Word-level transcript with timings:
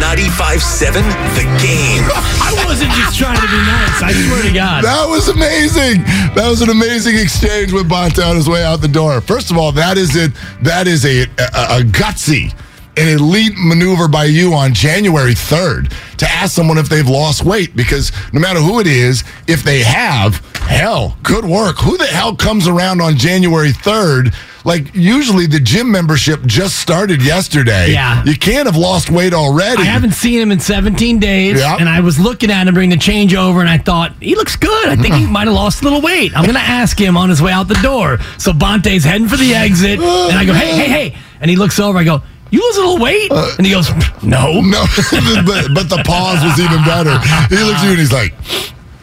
95.7 0.00 0.92
The 1.34 1.44
Game. 1.60 2.04
I 2.40 2.54
wasn't 2.66 2.90
just 2.92 3.18
trying 3.18 3.36
to 3.36 3.46
be 3.46 3.58
nice. 3.58 4.02
I 4.02 4.12
swear 4.12 4.42
to 4.42 4.52
God. 4.52 4.84
That 4.84 5.06
was 5.08 5.28
amazing. 5.28 6.02
That 6.34 6.48
was 6.48 6.62
an 6.62 6.70
amazing 6.70 7.16
exchange 7.16 7.72
with 7.72 7.88
Bonta 7.88 8.28
on 8.28 8.36
his 8.36 8.48
way 8.48 8.64
out 8.64 8.80
the 8.80 8.88
door. 8.88 9.20
First 9.20 9.50
of 9.50 9.58
all, 9.58 9.72
that 9.72 9.98
is 9.98 10.16
it. 10.16 10.32
That 10.62 10.86
is 10.86 11.04
a, 11.04 11.22
a, 11.22 11.80
a 11.80 11.82
gutsy 11.82 12.54
an 12.98 13.08
elite 13.08 13.52
maneuver 13.56 14.08
by 14.08 14.24
you 14.24 14.54
on 14.54 14.74
January 14.74 15.32
3rd 15.34 15.92
to 16.18 16.28
ask 16.28 16.54
someone 16.54 16.78
if 16.78 16.88
they've 16.88 17.08
lost 17.08 17.44
weight 17.44 17.74
because 17.76 18.10
no 18.32 18.40
matter 18.40 18.60
who 18.60 18.80
it 18.80 18.86
is, 18.86 19.22
if 19.46 19.62
they 19.62 19.80
have, 19.82 20.36
hell, 20.56 21.16
good 21.22 21.44
work. 21.44 21.76
Who 21.78 21.96
the 21.96 22.06
hell 22.06 22.34
comes 22.34 22.66
around 22.66 23.00
on 23.00 23.16
January 23.16 23.70
3rd? 23.70 24.34
Like 24.64 24.94
usually 24.94 25.46
the 25.46 25.60
gym 25.60 25.90
membership 25.90 26.42
just 26.44 26.78
started 26.80 27.22
yesterday. 27.24 27.92
Yeah. 27.92 28.22
You 28.24 28.36
can't 28.36 28.66
have 28.66 28.76
lost 28.76 29.08
weight 29.10 29.32
already. 29.32 29.80
I 29.80 29.84
haven't 29.86 30.12
seen 30.12 30.40
him 30.40 30.50
in 30.50 30.58
17 30.60 31.18
days, 31.20 31.58
Yeah. 31.60 31.76
and 31.78 31.88
I 31.88 32.00
was 32.00 32.18
looking 32.18 32.50
at 32.50 32.66
him 32.66 32.74
during 32.74 32.90
the 32.90 32.96
changeover, 32.96 33.60
and 33.60 33.68
I 33.68 33.78
thought 33.78 34.14
he 34.20 34.34
looks 34.34 34.56
good. 34.56 34.88
I 34.88 34.96
think 34.96 35.14
he 35.14 35.26
might 35.26 35.46
have 35.46 35.54
lost 35.54 35.80
a 35.80 35.84
little 35.84 36.02
weight. 36.02 36.32
I'm 36.36 36.42
going 36.44 36.56
to 36.56 36.60
ask 36.60 37.00
him 37.00 37.16
on 37.16 37.30
his 37.30 37.40
way 37.40 37.52
out 37.52 37.68
the 37.68 37.78
door. 37.82 38.18
So 38.36 38.52
Bonta's 38.52 39.04
heading 39.04 39.28
for 39.28 39.36
the 39.36 39.54
exit, 39.54 40.00
oh, 40.02 40.28
and 40.28 40.38
I 40.38 40.44
go, 40.44 40.52
"Hey, 40.52 40.72
hey, 40.76 40.88
hey!" 40.88 41.18
And 41.40 41.48
he 41.48 41.56
looks 41.56 41.78
over. 41.78 41.96
I 41.96 42.04
go, 42.04 42.22
"You 42.50 42.60
lose 42.62 42.76
a 42.76 42.80
little 42.80 42.98
weight?" 42.98 43.30
Uh, 43.30 43.54
and 43.58 43.66
he 43.66 43.72
goes, 43.72 43.90
"No." 44.22 44.60
No, 44.68 44.84
but, 45.46 45.72
but 45.74 45.88
the 45.88 46.02
pause 46.04 46.42
was 46.44 46.58
even 46.60 46.84
better. 46.84 47.18
He 47.48 47.62
looks 47.62 47.80
at 47.80 47.84
you 47.84 47.90
and 47.90 47.98
he's 47.98 48.12
like, 48.12 48.34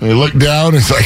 he 0.05 0.13
looked 0.13 0.39
down 0.39 0.73
It's 0.75 0.91
like, 0.91 1.05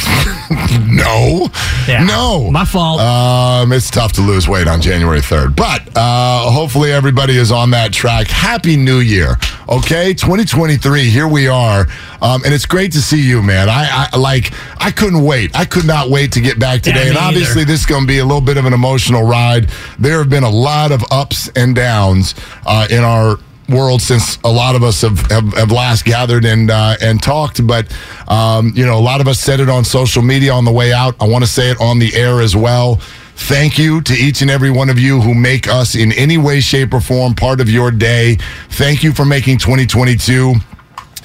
no, 0.88 1.48
Yeah. 1.88 2.04
no. 2.04 2.50
My 2.50 2.64
fault. 2.64 3.00
Um, 3.00 3.72
it's 3.72 3.90
tough 3.90 4.12
to 4.14 4.20
lose 4.20 4.48
weight 4.48 4.66
on 4.68 4.80
January 4.80 5.20
3rd, 5.20 5.56
but 5.56 5.82
uh, 5.96 6.50
hopefully 6.50 6.92
everybody 6.92 7.36
is 7.36 7.50
on 7.52 7.70
that 7.70 7.92
track. 7.92 8.28
Happy 8.28 8.76
New 8.76 8.98
Year. 9.00 9.36
Okay, 9.68 10.12
2023, 10.14 11.04
here 11.10 11.28
we 11.28 11.46
are. 11.48 11.86
Um, 12.20 12.42
and 12.44 12.52
it's 12.52 12.66
great 12.66 12.92
to 12.92 13.00
see 13.00 13.20
you, 13.20 13.40
man. 13.42 13.68
I, 13.68 14.08
I 14.12 14.16
like, 14.16 14.52
I 14.82 14.90
couldn't 14.90 15.22
wait. 15.22 15.54
I 15.56 15.64
could 15.64 15.86
not 15.86 16.10
wait 16.10 16.32
to 16.32 16.40
get 16.40 16.58
back 16.58 16.82
today. 16.82 17.04
Yeah, 17.04 17.08
and 17.10 17.18
obviously, 17.18 17.62
either. 17.62 17.70
this 17.72 17.80
is 17.80 17.86
going 17.86 18.02
to 18.02 18.06
be 18.08 18.18
a 18.18 18.24
little 18.24 18.40
bit 18.40 18.56
of 18.56 18.64
an 18.66 18.72
emotional 18.72 19.22
ride. 19.22 19.70
There 19.98 20.18
have 20.18 20.28
been 20.28 20.42
a 20.44 20.50
lot 20.50 20.90
of 20.92 21.04
ups 21.10 21.48
and 21.54 21.74
downs 21.74 22.34
uh, 22.66 22.88
in 22.90 23.04
our 23.04 23.38
world 23.70 24.02
since 24.02 24.38
a 24.44 24.52
lot 24.52 24.74
of 24.74 24.82
us 24.82 25.00
have, 25.02 25.18
have, 25.30 25.52
have 25.54 25.72
last 25.72 26.04
gathered 26.04 26.44
and 26.44 26.70
uh, 26.70 26.96
and 27.00 27.22
talked. 27.22 27.66
But 27.66 27.92
um, 28.28 28.72
you 28.74 28.84
know, 28.84 28.98
a 28.98 29.00
lot 29.00 29.20
of 29.20 29.28
us 29.28 29.38
said 29.38 29.60
it 29.60 29.68
on 29.68 29.84
social 29.84 30.22
media 30.22 30.52
on 30.52 30.64
the 30.64 30.72
way 30.72 30.92
out. 30.92 31.14
I 31.20 31.26
want 31.26 31.44
to 31.44 31.50
say 31.50 31.70
it 31.70 31.80
on 31.80 31.98
the 31.98 32.14
air 32.14 32.40
as 32.40 32.54
well. 32.54 33.00
Thank 33.34 33.78
you 33.78 34.02
to 34.02 34.12
each 34.12 34.42
and 34.42 34.50
every 34.50 34.70
one 34.70 34.90
of 34.90 34.98
you 34.98 35.20
who 35.20 35.34
make 35.34 35.66
us 35.66 35.94
in 35.94 36.12
any 36.12 36.36
way, 36.36 36.60
shape, 36.60 36.92
or 36.92 37.00
form 37.00 37.34
part 37.34 37.60
of 37.60 37.70
your 37.70 37.90
day. 37.90 38.36
Thank 38.68 39.02
you 39.02 39.12
for 39.12 39.24
making 39.24 39.58
2022 39.58 40.54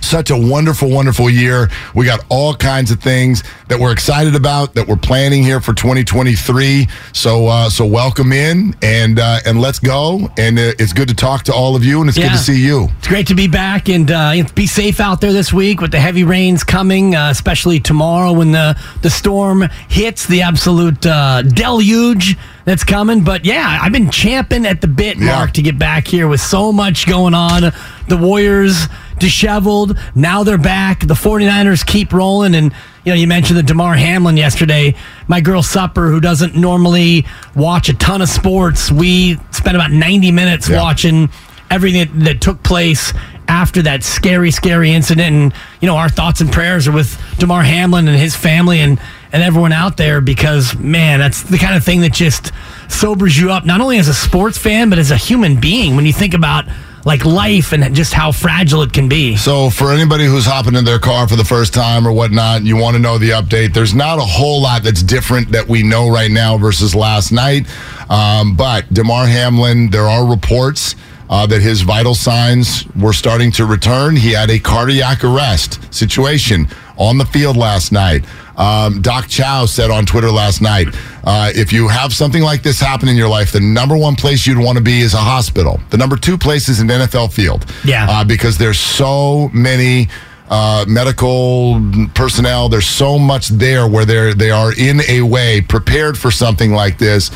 such 0.05 0.29
a 0.29 0.37
wonderful, 0.37 0.89
wonderful 0.89 1.29
year. 1.29 1.69
We 1.93 2.05
got 2.05 2.23
all 2.29 2.55
kinds 2.55 2.91
of 2.91 2.99
things 3.01 3.43
that 3.67 3.79
we're 3.79 3.91
excited 3.91 4.35
about 4.35 4.73
that 4.75 4.87
we're 4.87 4.95
planning 4.95 5.43
here 5.43 5.59
for 5.59 5.73
2023. 5.73 6.87
So, 7.13 7.47
uh, 7.47 7.69
so 7.69 7.85
welcome 7.85 8.31
in 8.31 8.75
and 8.81 9.19
uh, 9.19 9.39
and 9.45 9.59
let's 9.59 9.79
go. 9.79 10.29
And 10.37 10.57
uh, 10.59 10.73
it's 10.79 10.93
good 10.93 11.07
to 11.09 11.15
talk 11.15 11.43
to 11.43 11.53
all 11.53 11.75
of 11.75 11.83
you, 11.83 11.99
and 12.01 12.09
it's 12.09 12.17
good 12.17 12.31
to 12.31 12.37
see 12.37 12.63
you. 12.65 12.87
It's 12.99 13.07
great 13.07 13.27
to 13.27 13.35
be 13.35 13.47
back 13.47 13.89
and 13.89 14.09
uh, 14.11 14.43
be 14.55 14.67
safe 14.67 14.99
out 14.99 15.21
there 15.21 15.33
this 15.33 15.51
week 15.51 15.81
with 15.81 15.91
the 15.91 15.99
heavy 15.99 16.23
rains 16.23 16.63
coming, 16.63 17.15
uh, 17.15 17.29
especially 17.29 17.79
tomorrow 17.79 18.31
when 18.31 18.51
the, 18.51 18.79
the 19.01 19.09
storm 19.09 19.67
hits 19.89 20.25
the 20.27 20.41
absolute 20.41 21.05
uh, 21.05 21.41
deluge 21.41 22.37
that's 22.65 22.83
coming. 22.83 23.23
But 23.23 23.45
yeah, 23.45 23.79
I've 23.81 23.91
been 23.91 24.09
champing 24.09 24.65
at 24.65 24.81
the 24.81 24.87
bit, 24.87 25.17
Yeah. 25.17 25.35
Mark, 25.35 25.53
to 25.53 25.61
get 25.61 25.77
back 25.79 26.07
here 26.07 26.27
with 26.27 26.41
so 26.41 26.71
much 26.71 27.07
going 27.07 27.33
on. 27.33 27.71
The 28.07 28.17
Warriors 28.17 28.87
disheveled. 29.19 29.97
Now 30.15 30.43
they're 30.43 30.57
back. 30.57 31.01
The 31.01 31.13
49ers 31.13 31.85
keep 31.85 32.13
rolling. 32.13 32.55
And, 32.55 32.71
you 33.03 33.11
know, 33.11 33.15
you 33.15 33.27
mentioned 33.27 33.57
the 33.57 33.63
Damar 33.63 33.95
Hamlin 33.95 34.37
yesterday. 34.37 34.95
My 35.27 35.41
girl 35.41 35.63
Supper, 35.63 36.09
who 36.09 36.19
doesn't 36.19 36.55
normally 36.55 37.25
watch 37.55 37.89
a 37.89 37.93
ton 37.93 38.21
of 38.21 38.29
sports, 38.29 38.91
we 38.91 39.37
spent 39.51 39.75
about 39.75 39.91
90 39.91 40.31
minutes 40.31 40.69
Yeah. 40.69 40.81
watching 40.81 41.29
everything 41.71 42.07
that, 42.19 42.25
that 42.25 42.41
took 42.41 42.61
place 42.63 43.13
after 43.47 43.81
that 43.83 44.03
scary, 44.03 44.49
scary 44.51 44.91
incident. 44.91 45.27
And, 45.35 45.53
you 45.81 45.87
know, 45.87 45.97
our 45.97 46.09
thoughts 46.09 46.41
and 46.41 46.51
prayers 46.51 46.87
are 46.87 46.91
with 46.91 47.19
Damar 47.37 47.63
Hamlin 47.63 48.07
and 48.07 48.17
his 48.17 48.35
family 48.35 48.79
and, 48.81 48.99
and 49.31 49.43
everyone 49.43 49.71
out 49.71 49.97
there 49.97 50.19
because, 50.21 50.75
man, 50.77 51.19
that's 51.19 51.43
the 51.43 51.57
kind 51.57 51.75
of 51.75 51.83
thing 51.83 52.01
that 52.01 52.13
just 52.13 52.51
sobers 52.87 53.37
you 53.37 53.51
up, 53.51 53.65
not 53.65 53.81
only 53.81 53.97
as 53.99 54.07
a 54.07 54.13
sports 54.13 54.57
fan, 54.57 54.89
but 54.89 54.97
as 54.97 55.11
a 55.11 55.17
human 55.17 55.59
being 55.59 55.95
when 55.95 56.05
you 56.05 56.13
think 56.13 56.33
about 56.33 56.65
like 57.05 57.23
life 57.23 57.71
and 57.71 57.95
just 57.95 58.13
how 58.13 58.31
fragile 58.31 58.81
it 58.81 58.91
can 58.91 59.07
be. 59.07 59.37
So, 59.37 59.69
for 59.69 59.93
anybody 59.93 60.25
who's 60.25 60.45
hopping 60.45 60.75
in 60.75 60.83
their 60.83 60.99
car 60.99 61.27
for 61.27 61.35
the 61.35 61.45
first 61.45 61.73
time 61.73 62.07
or 62.07 62.11
whatnot, 62.11 62.63
you 62.63 62.75
want 62.75 62.95
to 62.95 62.99
know 62.99 63.17
the 63.17 63.29
update. 63.29 63.73
There's 63.73 63.93
not 63.93 64.17
a 64.17 64.23
whole 64.23 64.61
lot 64.61 64.83
that's 64.83 65.03
different 65.03 65.51
that 65.51 65.67
we 65.67 65.83
know 65.83 66.09
right 66.09 66.31
now 66.31 66.57
versus 66.57 66.95
last 66.95 67.31
night. 67.31 67.67
Um, 68.09 68.55
but 68.57 68.91
Damar 68.91 69.27
Hamlin, 69.27 69.89
there 69.91 70.07
are 70.07 70.27
reports. 70.27 70.95
Uh, 71.27 71.43
that 71.47 71.59
his 71.59 71.81
vital 71.81 72.13
signs 72.13 72.85
were 72.95 73.11
starting 73.11 73.51
to 73.51 73.65
return. 73.65 74.15
He 74.15 74.31
had 74.31 74.51
a 74.51 74.59
cardiac 74.59 75.23
arrest 75.23 75.91
situation 75.91 76.67
on 76.97 77.17
the 77.17 77.25
field 77.25 77.57
last 77.57 77.91
night. 77.91 78.25
Um, 78.57 79.01
Doc 79.01 79.27
Chow 79.27 79.65
said 79.65 79.91
on 79.91 80.05
Twitter 80.05 80.31
last 80.31 80.61
night 80.61 80.87
uh, 81.25 81.51
if 81.53 81.73
you 81.73 81.87
have 81.89 82.13
something 82.13 82.41
like 82.41 82.63
this 82.63 82.79
happen 82.79 83.09
in 83.09 83.17
your 83.17 83.27
life, 83.27 83.51
the 83.51 83.59
number 83.59 83.97
one 83.97 84.15
place 84.15 84.47
you'd 84.47 84.57
want 84.57 84.77
to 84.77 84.83
be 84.83 85.01
is 85.01 85.13
a 85.13 85.17
hospital. 85.17 85.79
The 85.89 85.97
number 85.97 86.15
two 86.15 86.37
place 86.37 86.69
is 86.69 86.79
an 86.79 86.87
NFL 86.87 87.33
field. 87.33 87.65
Yeah. 87.83 88.07
Uh, 88.09 88.23
because 88.23 88.57
there's 88.57 88.79
so 88.79 89.49
many 89.49 90.07
uh, 90.49 90.85
medical 90.87 91.81
personnel. 92.13 92.69
There's 92.69 92.87
so 92.87 93.17
much 93.17 93.49
there 93.49 93.87
where 93.87 94.05
they're 94.05 94.33
they 94.33 94.51
are 94.51 94.71
in 94.77 95.01
a 95.07 95.21
way 95.21 95.61
prepared 95.61 96.17
for 96.17 96.31
something 96.31 96.71
like 96.71 96.97
this. 96.97 97.31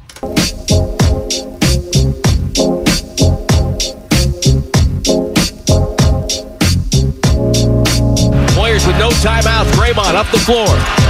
With 8.88 8.98
no 8.98 9.10
timeouts. 9.10 9.72
Draymond 9.74 10.16
up 10.16 10.26
the 10.32 10.40
floor. 10.40 10.66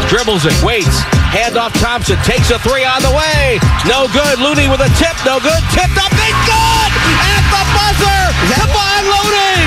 Dribbles 0.09 0.45
it. 0.45 0.61
Waits. 0.61 1.20
Handoff 1.31 1.73
Thompson. 1.79 2.19
Takes 2.27 2.51
a 2.51 2.59
three 2.59 2.83
on 2.83 3.01
the 3.01 3.11
way. 3.15 3.59
No 3.87 4.11
good. 4.11 4.39
Looney 4.39 4.67
with 4.67 4.83
a 4.83 4.91
tip. 4.99 5.15
No 5.25 5.39
good. 5.39 5.63
Tipped 5.71 5.97
up. 5.97 6.11
It's 6.31 6.43
good! 6.47 6.91
At 7.27 7.43
the 7.51 7.63
buzzer! 7.75 8.21
Kevon 8.55 9.03
Looney! 9.03 9.63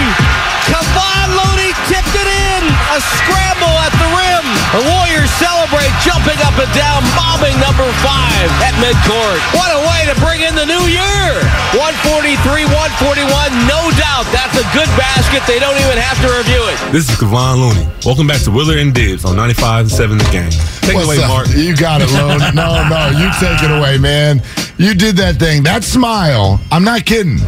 Kevon 0.70 1.28
Looney 1.36 1.76
tipped 1.90 2.16
it 2.16 2.24
in! 2.24 2.62
A 2.94 2.98
scramble 3.20 3.76
at 3.84 3.92
the 4.00 4.08
rim. 4.16 4.46
The 4.72 4.82
Warriors 4.88 5.28
celebrate 6.54 6.74
jumping 6.74 6.74
down, 6.74 7.02
bombing 7.16 7.56
number 7.60 7.86
five 8.02 8.48
at 8.62 8.74
midcourt. 8.78 9.38
What 9.54 9.70
a 9.74 9.80
way 9.88 10.06
to 10.12 10.14
bring 10.20 10.40
in 10.42 10.54
the 10.54 10.66
new 10.66 10.86
year! 10.86 11.42
143, 11.74 12.64
141. 12.64 13.26
No 13.66 13.90
doubt 13.98 14.26
that's 14.32 14.56
a 14.58 14.66
good 14.72 14.88
basket. 14.96 15.42
They 15.46 15.58
don't 15.58 15.76
even 15.76 15.98
have 15.98 16.18
to 16.22 16.28
review 16.36 16.62
it. 16.70 16.78
This 16.92 17.08
is 17.08 17.16
Kevon 17.16 17.58
Looney. 17.58 17.88
Welcome 18.04 18.26
back 18.26 18.42
to 18.42 18.50
Willard 18.50 18.78
and 18.78 18.94
Dibs 18.94 19.24
on 19.24 19.36
95.7 19.36 20.18
The 20.18 20.30
Game. 20.30 20.50
Take 20.82 20.96
it 20.96 21.04
away, 21.04 21.18
up? 21.22 21.28
Mark. 21.28 21.48
You 21.54 21.76
got 21.76 22.00
it, 22.00 22.10
Lone. 22.12 22.40
No, 22.54 22.86
no, 22.88 23.10
you 23.18 23.28
take 23.40 23.62
it 23.62 23.70
away, 23.70 23.98
man. 23.98 24.40
You 24.78 24.94
did 24.94 25.16
that 25.16 25.36
thing. 25.36 25.62
That 25.62 25.82
smile, 25.82 26.60
I'm 26.70 26.84
not 26.84 27.04
kidding. 27.04 27.38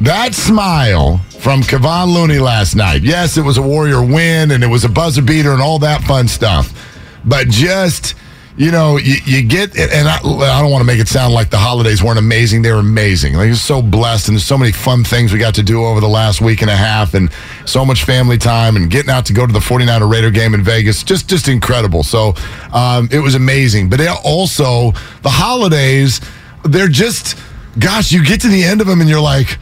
That 0.00 0.34
smile 0.34 1.18
from 1.40 1.62
Kevon 1.62 2.12
Looney 2.12 2.38
last 2.38 2.74
night. 2.74 3.02
Yes, 3.02 3.36
it 3.38 3.42
was 3.42 3.56
a 3.56 3.62
Warrior 3.62 4.02
win 4.02 4.50
and 4.50 4.62
it 4.62 4.66
was 4.66 4.84
a 4.84 4.88
buzzer 4.88 5.22
beater 5.22 5.52
and 5.52 5.62
all 5.62 5.78
that 5.78 6.02
fun 6.02 6.28
stuff. 6.28 6.76
But 7.24 7.48
just, 7.48 8.14
you 8.56 8.70
know, 8.70 8.96
you, 8.96 9.16
you 9.24 9.42
get, 9.42 9.76
and 9.78 10.08
I, 10.08 10.16
I 10.16 10.60
don't 10.60 10.70
want 10.70 10.82
to 10.82 10.86
make 10.86 10.98
it 11.00 11.08
sound 11.08 11.32
like 11.32 11.50
the 11.50 11.58
holidays 11.58 12.02
weren't 12.02 12.18
amazing. 12.18 12.62
They 12.62 12.72
were 12.72 12.80
amazing. 12.80 13.34
Like, 13.34 13.46
you're 13.46 13.54
so 13.54 13.80
blessed 13.80 14.28
and 14.28 14.36
there's 14.36 14.44
so 14.44 14.58
many 14.58 14.72
fun 14.72 15.04
things 15.04 15.32
we 15.32 15.38
got 15.38 15.54
to 15.54 15.62
do 15.62 15.84
over 15.84 16.00
the 16.00 16.08
last 16.08 16.40
week 16.40 16.60
and 16.60 16.70
a 16.70 16.76
half 16.76 17.14
and 17.14 17.30
so 17.64 17.84
much 17.84 18.04
family 18.04 18.38
time 18.38 18.76
and 18.76 18.90
getting 18.90 19.10
out 19.10 19.24
to 19.26 19.32
go 19.32 19.46
to 19.46 19.52
the 19.52 19.60
49er 19.60 20.10
Raider 20.10 20.30
game 20.30 20.54
in 20.54 20.62
Vegas. 20.62 21.02
Just, 21.02 21.28
just 21.28 21.48
incredible. 21.48 22.02
So 22.02 22.34
um, 22.72 23.08
it 23.12 23.20
was 23.20 23.34
amazing. 23.34 23.88
But 23.88 24.00
it 24.00 24.10
also, 24.24 24.92
the 25.22 25.30
holidays, 25.30 26.20
they're 26.64 26.88
just, 26.88 27.38
gosh, 27.78 28.12
you 28.12 28.24
get 28.24 28.40
to 28.42 28.48
the 28.48 28.64
end 28.64 28.80
of 28.80 28.86
them 28.86 29.00
and 29.00 29.08
you're 29.08 29.20
like, 29.20 29.58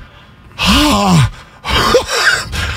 ah. 0.56 2.25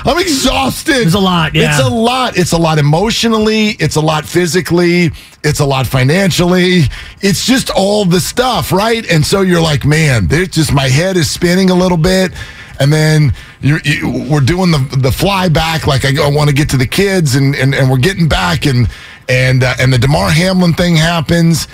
I'm 0.06 0.18
exhausted. 0.18 0.98
It's 0.98 1.14
a 1.14 1.20
lot, 1.20 1.54
yeah. 1.54 1.70
It's 1.70 1.86
a 1.86 1.90
lot. 1.90 2.38
It's 2.38 2.52
a 2.52 2.58
lot 2.58 2.78
emotionally. 2.80 3.70
It's 3.80 3.96
a 3.96 4.02
lot 4.02 4.26
physically. 4.26 5.12
It's 5.44 5.60
a 5.60 5.66
lot 5.66 5.88
financially. 5.88 6.84
It's 7.22 7.46
just 7.46 7.70
all 7.70 8.06
the 8.06 8.20
stuff, 8.20 8.72
right? 8.72 9.10
And 9.12 9.26
so 9.26 9.42
you're 9.42 9.62
like, 9.62 9.86
man, 9.86 10.28
there's 10.28 10.50
just 10.50 10.74
my 10.74 10.88
head 10.88 11.18
is 11.18 11.30
spinning 11.30 11.70
a 11.70 11.76
little 11.76 11.98
bit. 11.98 12.32
And 12.80 12.92
then 12.92 13.34
you're, 13.62 13.80
you, 13.84 14.28
we're 14.28 14.40
doing 14.40 14.72
the 14.72 14.80
the 14.98 15.12
fly 15.12 15.50
back, 15.50 15.86
like 15.86 16.04
I, 16.04 16.10
I 16.20 16.30
want 16.32 16.50
to 16.50 16.56
get 16.56 16.68
to 16.72 16.78
the 16.78 16.88
kids, 16.88 17.36
and, 17.36 17.56
and 17.56 17.76
and 17.76 17.92
we're 17.92 18.00
getting 18.00 18.28
back, 18.28 18.66
and 18.66 18.90
and 19.30 19.64
uh, 19.64 19.76
and 19.80 19.94
the 19.94 20.00
Damar 20.00 20.32
Hamlin 20.32 20.74
thing 20.74 20.96
happens, 20.96 21.68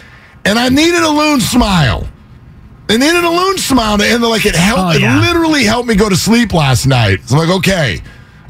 and 0.44 0.59
I 0.59 0.68
needed 0.68 1.01
a 1.01 1.09
loon 1.09 1.39
smile. 1.39 2.09
They 2.88 2.97
needed 2.97 3.23
a 3.23 3.30
loon 3.30 3.57
smile 3.57 4.01
and. 4.01 4.23
Like 4.23 4.45
it 4.45 4.56
helped. 4.56 4.95
Oh, 4.95 4.97
yeah. 4.97 5.18
It 5.18 5.21
literally 5.21 5.63
helped 5.63 5.88
me 5.88 5.95
go 5.95 6.09
to 6.09 6.15
sleep 6.18 6.53
last 6.53 6.85
night. 6.88 7.19
So 7.25 7.38
I'm 7.38 7.47
like, 7.47 7.57
okay, 7.59 8.01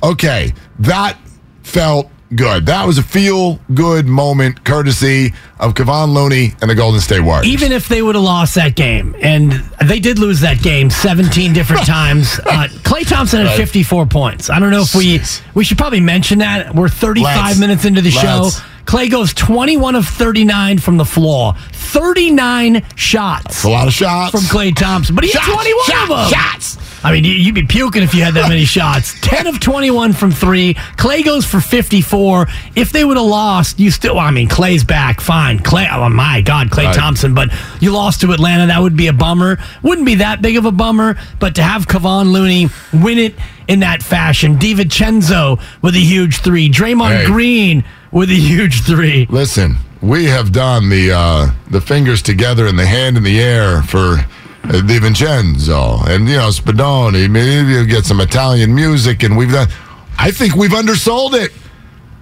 okay, 0.03 0.53
that 0.79 1.17
felt 1.63 2.09
good. 2.35 2.65
That 2.65 2.85
was 2.85 2.97
a 2.97 3.03
feel 3.03 3.59
good 3.73 4.07
moment, 4.07 4.63
courtesy 4.63 5.33
of 5.59 5.73
Kevon 5.73 6.13
Looney 6.13 6.53
and 6.61 6.69
the 6.69 6.75
Golden 6.75 7.01
State 7.01 7.21
Warriors. 7.21 7.47
Even 7.47 7.71
if 7.71 7.87
they 7.87 8.01
would 8.01 8.15
have 8.15 8.23
lost 8.23 8.55
that 8.55 8.75
game, 8.75 9.15
and 9.21 9.51
they 9.83 9.99
did 9.99 10.19
lose 10.19 10.41
that 10.41 10.61
game 10.61 10.89
17 10.89 11.53
different 11.53 11.85
times, 11.87 12.39
uh, 12.45 12.67
Klay 12.83 13.07
Thompson 13.07 13.45
had 13.45 13.57
54 13.57 14.05
points. 14.05 14.49
I 14.49 14.59
don't 14.59 14.71
know 14.71 14.81
if 14.83 14.93
we 14.95 15.19
we 15.53 15.63
should 15.63 15.77
probably 15.77 15.99
mention 16.01 16.39
that. 16.39 16.75
We're 16.75 16.89
35 16.89 17.23
Let's. 17.47 17.59
minutes 17.59 17.85
into 17.85 18.01
the 18.01 18.11
show. 18.11 18.41
Let's. 18.43 18.61
Klay 18.85 19.11
goes 19.11 19.33
21 19.33 19.95
of 19.95 20.05
39 20.07 20.77
from 20.79 20.95
the 20.95 21.03
floor. 21.03 21.53
39 21.73 22.85
shots 22.95 23.45
It's 23.55 23.63
a 23.63 23.69
lot 23.69 23.87
of 23.87 23.93
shots 23.93 24.31
from 24.31 24.41
Klay 24.41 24.75
Thompson, 24.75 25.15
but 25.15 25.23
he 25.23 25.29
Shots, 25.31 25.45
had 25.45 25.53
21 25.55 25.85
shots, 25.85 26.01
of 26.11 26.17
them. 26.17 26.29
shots. 26.29 26.77
I 27.03 27.11
mean, 27.11 27.23
you- 27.23 27.31
you'd 27.33 27.55
be 27.55 27.63
puking 27.63 28.01
if 28.03 28.13
you 28.13 28.23
had 28.23 28.33
that 28.33 28.49
many 28.49 28.65
shots. 28.77 29.13
10 29.21 29.47
of 29.47 29.59
21 29.59 30.13
from 30.13 30.31
three. 30.31 30.73
Klay 30.97 31.23
goes 31.23 31.45
for 31.45 31.59
54. 31.61 32.47
If 32.75 32.91
they 32.91 33.05
would 33.05 33.17
have 33.17 33.25
lost, 33.25 33.79
you 33.79 33.91
still, 33.91 34.17
I 34.19 34.31
mean, 34.31 34.47
Klay's 34.49 34.83
back. 34.83 35.21
Fine. 35.21 35.46
Klay, 35.55 35.87
oh 35.93 36.09
my 36.09 36.41
God, 36.41 36.69
Klay 36.69 36.85
Right. 36.85 36.95
Thompson. 36.95 37.33
But 37.33 37.49
you 37.79 37.91
lost 37.91 38.21
to 38.21 38.31
Atlanta. 38.31 38.67
That 38.67 38.81
would 38.81 38.95
be 38.97 39.07
a 39.07 39.13
bummer. 39.13 39.57
Wouldn't 39.83 40.05
be 40.05 40.15
that 40.15 40.41
big 40.41 40.57
of 40.57 40.65
a 40.65 40.71
bummer. 40.71 41.17
But 41.39 41.55
to 41.55 41.63
have 41.63 41.87
Kevon 41.87 42.31
Looney 42.31 42.69
win 42.93 43.17
it 43.17 43.35
in 43.67 43.79
that 43.81 44.03
fashion, 44.03 44.57
DiVincenzo 44.57 45.59
with 45.81 45.95
a 45.95 45.99
huge 45.99 46.37
three, 46.41 46.69
Draymond 46.69 47.17
Hey. 47.21 47.25
Green 47.25 47.83
with 48.11 48.29
a 48.29 48.35
huge 48.35 48.81
three. 48.83 49.25
Listen, 49.29 49.77
we 50.01 50.25
have 50.25 50.51
done 50.51 50.89
the 50.89 51.11
uh, 51.11 51.47
the 51.69 51.81
fingers 51.81 52.21
together 52.21 52.67
and 52.67 52.77
the 52.77 52.85
hand 52.85 53.17
in 53.17 53.23
the 53.23 53.39
air 53.39 53.81
for 53.83 54.17
uh, 54.63 54.81
Di 54.81 54.99
Vincenzo 54.99 55.99
and 56.07 56.27
you 56.29 56.35
know 56.37 56.49
Spadoni. 56.49 57.29
Maybe 57.29 57.71
you'll 57.71 57.85
get 57.85 58.05
some 58.05 58.19
Italian 58.21 58.73
music, 58.75 59.23
and 59.23 59.35
we've 59.37 59.51
done. 59.51 59.67
I 60.19 60.31
think 60.31 60.55
we've 60.55 60.71
undersold 60.73 61.33
it. 61.33 61.51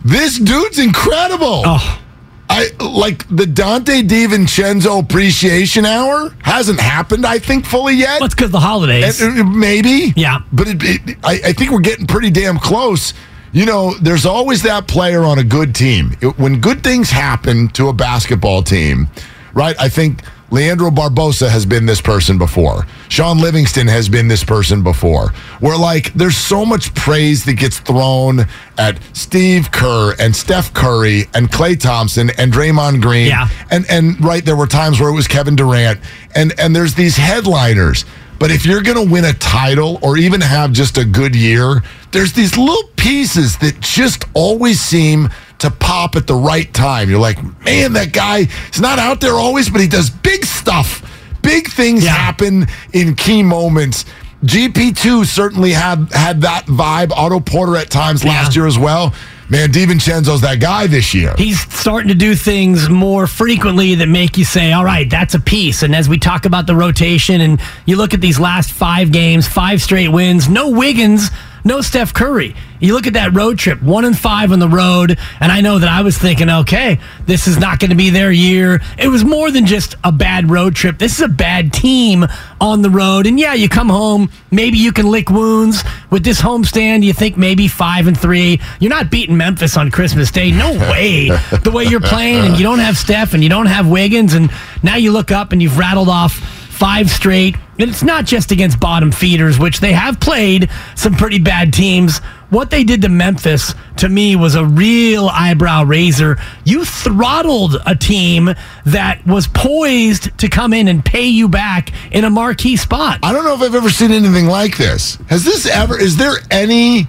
This 0.03 0.38
dude's 0.39 0.77
incredible. 0.79 1.63
Oh. 1.65 2.01
I 2.50 2.70
like 2.80 3.28
the 3.28 3.46
Donte 3.46 4.08
DiVincenzo 4.08 5.00
appreciation 5.02 5.86
hour 5.86 6.30
hasn't 6.44 6.80
happened. 6.80 7.25
I 7.25 7.40
think 7.40 7.66
fully 7.66 7.96
yet. 7.96 8.20
That's 8.20 8.36
because 8.36 8.52
the 8.52 8.60
holidays. 8.60 9.22
And, 9.22 9.40
uh, 9.42 9.44
maybe. 9.44 10.14
Yeah. 10.16 10.40
But 10.54 10.68
it, 10.68 10.78
it, 10.84 11.18
I, 11.24 11.34
I 11.46 11.54
think 11.54 11.72
we're 11.72 11.80
getting 11.80 12.06
pretty 12.08 12.30
damn 12.30 12.58
close. 12.60 13.14
You 13.52 13.66
know, 13.66 13.94
there's 13.96 14.25
always 14.25 14.62
that 14.64 14.88
player 14.88 15.24
on 15.24 15.40
a 15.40 15.44
good 15.44 15.74
team. 15.74 16.16
It- 16.22 16.38
when 16.38 16.62
good 16.62 16.84
things 16.84 17.10
happen 17.10 17.70
to 17.70 17.90
a 17.90 17.94
basketball 17.94 18.62
team, 18.64 19.08
right? 19.54 19.75
I 19.80 19.90
think 19.90 20.22
Leandro 20.52 20.90
Barbosa 20.90 21.50
has 21.50 21.66
been 21.66 21.86
this 21.86 22.02
person 22.02 22.38
before. 22.38 22.86
Shaun 23.10 23.40
Livingston 23.40 23.88
has 23.88 24.08
been 24.08 24.28
this 24.28 24.44
person 24.44 24.84
before. 24.84 25.30
Where, 25.60 25.78
like, 25.78 26.14
there's 26.14 26.38
so 26.38 26.66
much 26.66 26.94
praise 26.94 27.46
that 27.46 27.56
gets 27.56 27.80
thrown 27.80 28.46
at 28.78 29.00
Steve 29.14 29.72
Kerr 29.72 30.14
and 30.20 30.36
Steph 30.36 30.74
Curry 30.74 31.25
and 31.34 31.52
Klay 31.52 31.80
Thompson 31.80 32.30
and 32.38 32.54
Draymond 32.54 33.02
Green. 33.02 33.28
Yeah. 33.28 33.50
And, 33.72 33.86
and 33.90 34.24
right, 34.24 34.46
there 34.46 34.56
were 34.56 34.68
times 34.68 35.00
where 35.00 35.10
it 35.10 35.16
was 35.16 35.28
Kevin 35.28 35.56
Durant. 35.56 36.00
And, 36.36 36.54
and 36.60 36.75
there's 36.75 36.94
these 36.94 37.18
headliners. 37.18 38.06
But 38.38 38.52
if 38.52 38.66
you're 38.66 38.82
going 38.82 39.04
to 39.04 39.12
win 39.12 39.25
a 39.25 39.34
title 39.34 39.98
or 40.02 40.18
even 40.18 40.42
have 40.42 40.74
just 40.74 40.98
a 40.98 41.06
good 41.06 41.36
year, 41.36 41.82
there's 42.12 42.34
these 42.34 42.58
little 42.58 42.90
pieces 42.98 43.58
that 43.60 43.80
just 43.80 44.25
always 44.34 44.82
seem 44.82 45.30
to 45.59 45.71
pop 45.71 46.15
at 46.15 46.27
the 46.27 46.35
right 46.35 46.71
time. 46.74 47.09
You're 47.09 47.19
like, 47.19 47.38
man, 47.63 47.93
that 47.93 48.12
guy 48.13 48.47
is 48.74 48.81
not 48.81 49.00
out 49.00 49.21
there 49.21 49.33
always, 49.35 49.69
but 49.69 49.81
he 49.81 49.88
does 49.88 50.09
big 50.09 50.45
stuff. 50.45 51.01
Big 51.41 51.67
things 51.69 52.03
Yeah. 52.03 52.12
happen 52.13 52.67
in 52.93 53.15
key 53.15 53.43
moments 53.43 54.05
GP2 54.43 55.25
certainly 55.25 55.71
had 55.71 56.07
had 56.13 56.41
that 56.41 56.65
vibe. 56.67 57.12
Otto 57.12 57.39
Porter 57.39 57.77
at 57.77 57.89
times 57.89 58.24
last 58.24 58.55
year 58.55 58.67
as 58.67 58.77
well. 58.77 59.13
Man, 59.50 59.71
DiVincenzo's 59.71 60.41
that 60.41 60.59
guy 60.59 60.88
this 60.88 61.13
year. 61.13 61.33
He's 61.38 61.59
starting 61.74 62.09
to 62.09 62.15
do 62.15 62.35
things 62.35 62.89
more 62.89 63.27
frequently 63.27 63.95
that 63.95 64.07
make 64.07 64.38
you 64.38 64.43
say, 64.45 64.71
all 64.71 64.83
right, 64.85 65.07
that's 65.09 65.33
a 65.35 65.39
piece. 65.39 65.83
And 65.83 65.95
as 65.95 66.09
we 66.09 66.17
talk 66.17 66.45
about 66.45 66.65
the 66.67 66.75
rotation 66.75 67.41
and 67.41 67.59
you 67.85 67.95
look 67.95 68.13
at 68.13 68.21
these 68.21 68.39
last 68.39 68.71
five 68.71 69.12
games, 69.12 69.47
five 69.47 69.81
straight 69.81 70.09
wins, 70.09 70.50
no 70.50 70.69
Wiggins, 70.69 71.29
no 71.65 71.81
Steph 71.81 72.13
Curry. 72.13 72.55
You 72.79 72.93
look 72.93 73.07
at 73.07 73.13
that 73.13 73.34
road 73.34 73.57
trip, 73.57 73.81
one 73.81 74.05
and 74.05 74.17
five 74.17 74.51
on 74.51 74.60
the 74.60 74.69
road. 74.69 75.17
And 75.39 75.51
I 75.51 75.62
know 75.62 75.79
that 75.79 75.89
I 75.89 76.01
was 76.03 76.15
thinking, 76.15 76.48
okay, 76.50 77.00
this 77.25 77.48
is 77.48 77.57
not 77.57 77.79
going 77.79 77.89
to 77.89 77.95
be 77.95 78.12
their 78.12 78.31
year. 78.31 78.81
It 79.00 79.07
was 79.07 79.24
more 79.24 79.50
than 79.50 79.65
just 79.65 79.95
a 80.03 80.12
bad 80.12 80.51
road 80.51 80.75
trip. 80.75 81.00
This 81.00 81.15
is 81.15 81.22
a 81.22 81.27
bad 81.27 81.74
team 81.74 82.25
on 82.62 82.84
the 82.84 82.89
road. 82.91 83.25
And 83.25 83.39
yeah, 83.39 83.55
you 83.55 83.67
come 83.67 83.89
home, 83.89 84.29
maybe 84.51 84.77
you 84.77 84.91
can 84.91 85.10
lick 85.10 85.29
wounds. 85.31 85.84
With 86.12 86.24
this 86.24 86.39
homestand, 86.39 87.03
you 87.03 87.13
think 87.13 87.36
maybe 87.36 87.67
five 87.67 88.05
and 88.05 88.17
three. 88.17 88.62
You're 88.79 88.91
not 88.91 89.10
beating 89.10 89.36
Memphis 89.36 89.75
on 89.75 89.89
Christmas 89.89 90.29
Day. 90.29 90.51
No 90.51 90.72
way. 90.91 91.29
the 91.63 91.72
way 91.74 91.86
you're 91.86 92.00
playing, 92.00 92.45
and 92.45 92.57
you 92.57 92.63
don't 92.63 92.79
have 92.79 92.98
Steph 92.98 93.34
and 93.34 93.41
you 93.41 93.50
don't 93.50 93.65
have 93.65 93.88
Wiggins. 93.89 94.36
And 94.36 94.51
now 94.84 94.98
you 94.98 95.12
look 95.12 95.31
up 95.31 95.51
and 95.51 95.62
you've 95.63 95.79
rattled 95.79 96.10
off 96.10 96.34
five 96.34 97.10
straight. 97.10 97.55
And 97.77 97.89
it's 97.89 98.03
not 98.03 98.25
just 98.25 98.51
against 98.51 98.79
bottom 98.79 99.12
feeders, 99.12 99.60
which 99.60 99.79
they 99.79 99.91
have 99.94 100.20
played 100.20 100.70
some 100.96 101.13
pretty 101.13 101.39
bad 101.39 101.74
teams. 101.74 102.20
What 102.50 102.70
they 102.70 102.84
did 102.84 103.01
to 103.01 103.10
Memphis, 103.10 103.74
to 103.98 104.08
me, 104.08 104.36
was 104.36 104.55
a 104.55 104.65
real 104.65 105.27
eyebrow 105.27 105.84
raiser. 105.84 106.38
You 106.63 106.86
throttled 106.86 107.77
a 107.86 107.96
team 107.96 108.51
that 108.86 109.25
was 109.25 109.48
poised 109.48 110.38
to 110.39 110.48
come 110.48 110.74
in 110.74 110.88
and 110.88 111.03
pay 111.03 111.25
you 111.27 111.50
back 111.50 111.91
in 112.13 112.24
a 112.24 112.29
marquee 112.29 112.77
spot. 112.77 113.20
I 113.24 113.34
don't 113.34 113.44
know 113.44 113.55
if 113.55 113.62
I've 113.62 113.75
ever 113.75 113.89
seen 113.89 114.12
anything 114.12 114.46
like 114.46 114.77
this. 114.77 115.17
Has 115.27 115.44
this 115.44 115.65
ever? 115.65 116.00
Is 116.00 116.15
there 116.17 116.36
any? 116.51 117.08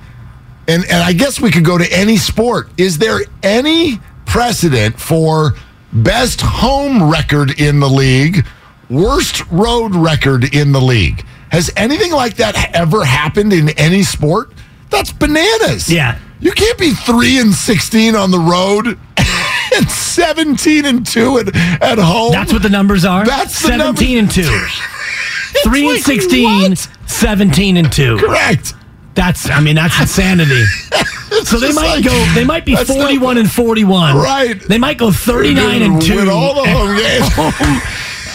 And 0.68 0.84
and 0.84 1.02
I 1.02 1.12
guess 1.12 1.40
we 1.40 1.52
could 1.52 1.64
go 1.64 1.78
to 1.78 1.86
any 1.92 2.16
sport. 2.16 2.70
Is 2.76 2.98
there 2.98 3.20
any 3.42 4.00
precedent 4.24 4.98
for 4.98 5.54
best 5.92 6.40
home 6.40 7.08
record 7.08 7.60
in 7.60 7.80
the 7.80 7.88
league, 7.88 8.44
worst 8.90 9.46
road 9.50 9.94
record 9.94 10.54
in 10.54 10.72
the 10.72 10.80
league? 10.80 11.24
Has 11.50 11.70
anything 11.76 12.12
like 12.12 12.36
that 12.36 12.70
ever 12.74 13.04
happened 13.04 13.52
in 13.52 13.70
any 13.70 14.02
sport? 14.02 14.52
That's 14.90 15.12
bananas. 15.12 15.88
Yeah. 15.90 16.18
You 16.40 16.52
can't 16.52 16.78
be 16.78 16.90
three 16.92 17.38
and 17.38 17.52
sixteen 17.52 18.14
on 18.14 18.30
the 18.30 18.38
road 18.38 18.86
and 19.74 19.90
seventeen 19.90 20.84
and 20.84 21.06
two 21.06 21.38
at, 21.38 21.54
at 21.82 21.98
home. 21.98 22.32
That's 22.32 22.52
what 22.52 22.62
the 22.62 22.68
numbers 22.68 23.04
are. 23.04 23.24
That's 23.24 23.60
the 23.62 23.68
17 23.68 24.18
and 24.18 24.30
2. 24.30 24.42
3 25.64 25.80
and 25.80 25.88
like, 25.88 26.02
16, 26.02 26.70
what? 26.70 26.88
17 27.06 27.76
and 27.78 27.90
2. 27.92 28.18
correct. 28.18 28.74
That's 29.14 29.48
I 29.48 29.60
mean 29.60 29.76
that's 29.76 29.98
insanity. 29.98 30.62
so 31.44 31.58
they 31.58 31.72
might 31.72 31.86
like- 31.96 32.04
go 32.04 32.32
they 32.34 32.44
might 32.44 32.66
be 32.66 32.74
that's 32.74 32.90
not- 32.90 32.98
41 32.98 33.38
and 33.38 33.50
41. 33.50 34.16
Right. 34.16 34.60
They 34.60 34.76
might 34.78 34.98
go 34.98 35.10
39 35.10 35.82
and 35.82 36.02
2. 36.02 36.16
Win 36.16 36.28
all 36.28 36.54
the 36.62 36.68
home 36.70 36.96
games. 36.96 37.82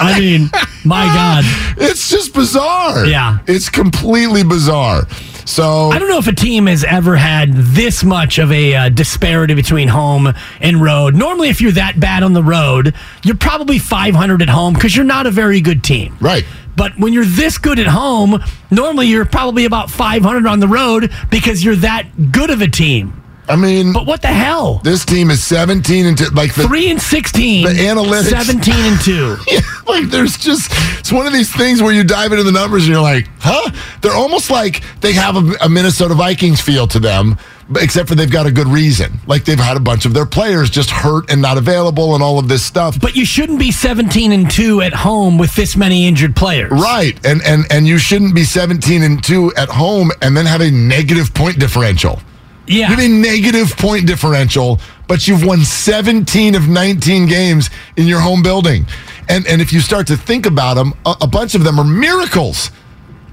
I 0.02 0.20
mean, 0.20 0.50
my 0.86 1.06
god. 1.06 1.44
it's 1.78 2.10
just 2.10 2.34
bizarre. 2.34 3.06
Yeah. 3.06 3.40
It's 3.48 3.70
completely 3.70 4.44
bizarre. 4.44 5.08
So 5.46 5.90
I 5.90 6.00
don't 6.00 6.10
know 6.10 6.18
if 6.18 6.28
a 6.28 6.36
team 6.36 6.68
has 6.68 6.84
ever 6.84 7.16
had 7.16 7.54
this 7.54 8.04
much 8.04 8.38
of 8.38 8.52
a 8.52 8.76
uh, 8.76 8.90
disparity 8.90 9.54
between 9.54 9.88
home 9.88 10.34
and 10.60 10.82
road. 10.82 11.16
Normally, 11.16 11.50
if 11.50 11.62
you're 11.62 11.72
that 11.74 12.00
bad 12.00 12.24
on 12.24 12.34
the 12.34 12.44
road, 12.44 12.96
you're 13.24 13.36
probably 13.36 13.80
500 13.80 14.42
at 14.42 14.50
home 14.50 14.74
because 14.74 14.96
you're 14.96 15.06
not 15.06 15.26
a 15.28 15.32
very 15.32 15.60
good 15.60 15.84
team. 15.84 16.16
Right. 16.22 16.46
But 16.76 16.98
when 16.98 17.12
you're 17.12 17.26
this 17.26 17.58
good 17.58 17.80
at 17.80 17.88
home, 17.88 18.42
normally 18.70 19.08
you're 19.08 19.26
probably 19.26 19.66
about 19.66 19.90
500 19.90 20.46
on 20.46 20.60
the 20.60 20.68
road 20.68 21.12
because 21.30 21.64
you're 21.64 21.76
that 21.78 22.32
good 22.32 22.50
of 22.50 22.62
a 22.62 22.68
team. 22.68 23.21
I 23.52 23.56
mean 23.56 23.94
But 23.94 24.06
what 24.06 24.22
the 24.22 24.28
hell? 24.30 24.80
this 24.84 25.06
team 25.06 25.30
is 25.30 25.44
17 25.44 26.06
and 26.06 26.18
two, 26.18 26.26
like 26.34 26.54
the 26.56 26.64
Three 26.68 26.90
and 26.90 27.02
16, 27.02 27.66
the 27.66 27.74
analytics- 27.74 28.30
17 28.30 28.74
and 28.74 29.02
2. 29.02 29.38
Yeah, 29.52 29.60
like 29.88 30.06
there's 30.10 30.38
just 30.38 30.72
it's 31.00 31.12
one 31.12 31.28
of 31.28 31.34
these 31.34 31.54
things 31.54 31.82
where 31.82 31.94
you 31.94 32.04
dive 32.04 32.32
into 32.32 32.44
the 32.44 32.52
numbers 32.52 32.84
and 32.86 32.94
you're 32.94 33.02
like, 33.02 33.28
huh? 33.40 33.70
They're 34.02 34.14
almost 34.14 34.50
like 34.50 34.82
they 35.02 35.14
have 35.14 35.36
a, 35.36 35.54
a 35.62 35.70
Minnesota 35.70 36.14
Vikings 36.16 36.62
feel 36.62 36.88
to 36.88 37.00
them, 37.00 37.38
except 37.80 38.08
for 38.08 38.16
they've 38.16 38.32
got 38.32 38.46
a 38.46 38.52
good 38.52 38.68
reason. 38.68 39.20
Like 39.28 39.44
they've 39.44 39.60
had 39.60 39.76
a 39.76 39.80
bunch 39.82 40.06
of 40.06 40.14
their 40.14 40.26
players 40.26 40.70
just 40.70 40.90
hurt 40.90 41.30
and 41.32 41.42
not 41.42 41.58
available 41.58 42.14
and 42.14 42.24
all 42.24 42.40
of 42.40 42.48
this 42.48 42.64
stuff. 42.64 43.00
But 43.02 43.16
you 43.16 43.26
shouldn't 43.26 43.60
be 43.60 43.72
17 43.72 44.32
and 44.32 44.50
2 44.50 44.82
at 44.82 44.94
home 44.94 45.38
with 45.38 45.54
this 45.56 45.76
many 45.76 46.08
injured 46.08 46.36
players. 46.36 46.72
Right. 46.72 47.20
And 47.26 47.42
and 47.44 47.66
and 47.70 47.86
you 47.88 47.98
shouldn't 47.98 48.34
be 48.36 48.44
17 48.46 49.04
and 49.04 49.22
2 49.22 49.54
at 49.58 49.68
home 49.70 50.12
and 50.22 50.38
then 50.38 50.46
have 50.46 50.62
a 50.62 50.72
negative 50.72 51.34
point 51.34 51.60
differential. 51.60 52.22
Yeah. 52.72 52.88
Have 52.88 53.00
a 53.00 53.08
negative 53.08 53.76
point 53.78 54.08
differential, 54.08 54.80
but 55.08 55.28
you've 55.28 55.46
won 55.46 55.60
17 55.60 56.56
of 56.56 56.68
19 56.68 57.28
games 57.28 57.70
in 57.98 58.08
your 58.08 58.22
home 58.22 58.42
building. 58.42 58.86
And 59.28 59.46
and 59.48 59.62
if 59.62 59.72
you 59.74 59.82
start 59.82 60.08
to 60.08 60.18
think 60.18 60.46
about 60.46 60.76
them, 60.76 60.94
a, 61.06 61.16
a 61.22 61.28
bunch 61.28 61.56
of 61.56 61.64
them 61.64 61.80
are 61.80 61.86
miracles. 61.86 62.72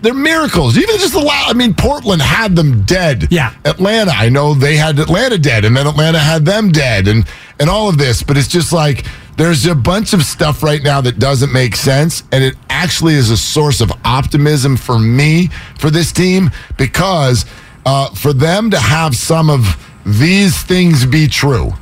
They're 0.01 0.15
miracles. 0.15 0.79
Even 0.79 0.97
just 0.99 1.15
allow. 1.15 1.47
I 1.49 1.55
mean, 1.55 1.75
Portland 1.75 2.23
had 2.23 2.55
them 2.55 2.83
dead. 2.83 3.29
Yeah. 3.31 3.53
Atlanta. 3.65 4.13
I 4.13 4.29
know 4.29 4.55
they 4.55 4.77
had 4.77 4.99
Atlanta 4.99 5.39
dead, 5.39 5.65
and 5.65 5.77
then 5.77 5.87
Atlanta 5.87 6.19
had 6.19 6.45
them 6.45 6.71
dead, 6.71 7.09
and 7.09 7.27
and 7.59 7.69
all 7.69 7.89
of 7.89 7.99
this. 7.99 8.23
But 8.23 8.37
it's 8.37 8.47
just 8.49 8.73
like 8.73 9.05
there's 9.37 9.67
a 9.67 9.75
bunch 9.75 10.13
of 10.13 10.23
stuff 10.23 10.63
right 10.63 10.83
now 10.83 11.01
that 11.01 11.19
doesn't 11.19 11.53
make 11.53 11.75
sense, 11.75 12.23
and 12.31 12.45
it 12.45 12.55
actually 12.71 13.15
is 13.15 13.31
a 13.31 13.37
source 13.37 13.81
of 13.81 13.93
optimism 14.05 14.77
for 14.77 14.99
me 14.99 15.49
for 15.79 15.91
this 15.91 16.13
team 16.13 16.51
because 16.77 17.45
uh, 17.89 18.11
for 18.11 18.35
them 18.35 18.71
to 18.71 18.79
have 18.79 19.17
some 19.17 19.49
of 19.49 19.65
these 20.05 20.63
things 20.63 21.07
be 21.07 21.27
true. 21.27 21.73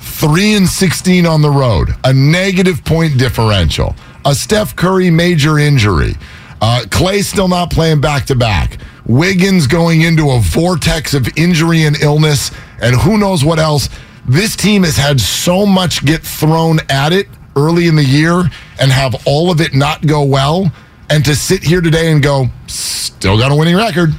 Three 0.00 0.54
and 0.54 0.68
16 0.68 1.24
on 1.24 1.40
the 1.40 1.50
road, 1.50 1.90
a 2.02 2.12
negative 2.12 2.84
point 2.84 3.16
differential, 3.16 3.94
a 4.24 4.34
Steph 4.34 4.74
Curry 4.74 5.08
major 5.08 5.60
injury, 5.60 6.14
uh, 6.60 6.82
Klay 6.88 7.22
still 7.22 7.46
not 7.46 7.70
playing 7.70 8.00
back 8.00 8.26
to 8.26 8.34
back, 8.34 8.78
Wiggins 9.06 9.68
going 9.68 10.02
into 10.02 10.30
a 10.30 10.40
vortex 10.40 11.14
of 11.14 11.28
injury 11.38 11.84
and 11.84 11.94
illness, 12.02 12.50
and 12.80 12.96
who 12.96 13.16
knows 13.16 13.44
what 13.44 13.60
else. 13.60 13.88
This 14.26 14.56
team 14.56 14.82
has 14.82 14.96
had 14.96 15.20
so 15.20 15.64
much 15.64 16.04
get 16.04 16.22
thrown 16.22 16.80
at 16.88 17.12
it 17.12 17.28
early 17.54 17.86
in 17.86 17.94
the 17.94 18.04
year 18.04 18.50
and 18.80 18.90
have 18.90 19.14
all 19.26 19.52
of 19.52 19.60
it 19.60 19.74
not 19.74 20.04
go 20.04 20.24
well. 20.24 20.72
And 21.08 21.24
to 21.24 21.36
sit 21.36 21.62
here 21.62 21.80
today 21.80 22.10
and 22.10 22.20
go, 22.20 22.46
still 22.66 23.38
got 23.38 23.52
a 23.52 23.54
winning 23.54 23.76
record. 23.76 24.10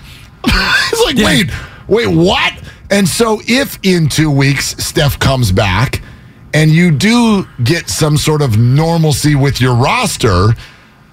Like, 1.05 1.17
Yeah. 1.17 1.25
wait, 1.25 1.49
wait, 1.87 2.07
what? 2.07 2.53
And 2.89 3.07
so 3.07 3.41
if 3.47 3.79
in 3.83 4.07
two 4.09 4.29
weeks 4.31 4.75
Steph 4.83 5.17
comes 5.19 5.51
back 5.51 6.01
and 6.53 6.69
you 6.71 6.91
do 6.91 7.47
get 7.63 7.89
some 7.89 8.17
sort 8.17 8.41
of 8.41 8.57
normalcy 8.57 9.35
with 9.35 9.59
your 9.59 9.75
roster, 9.75 10.53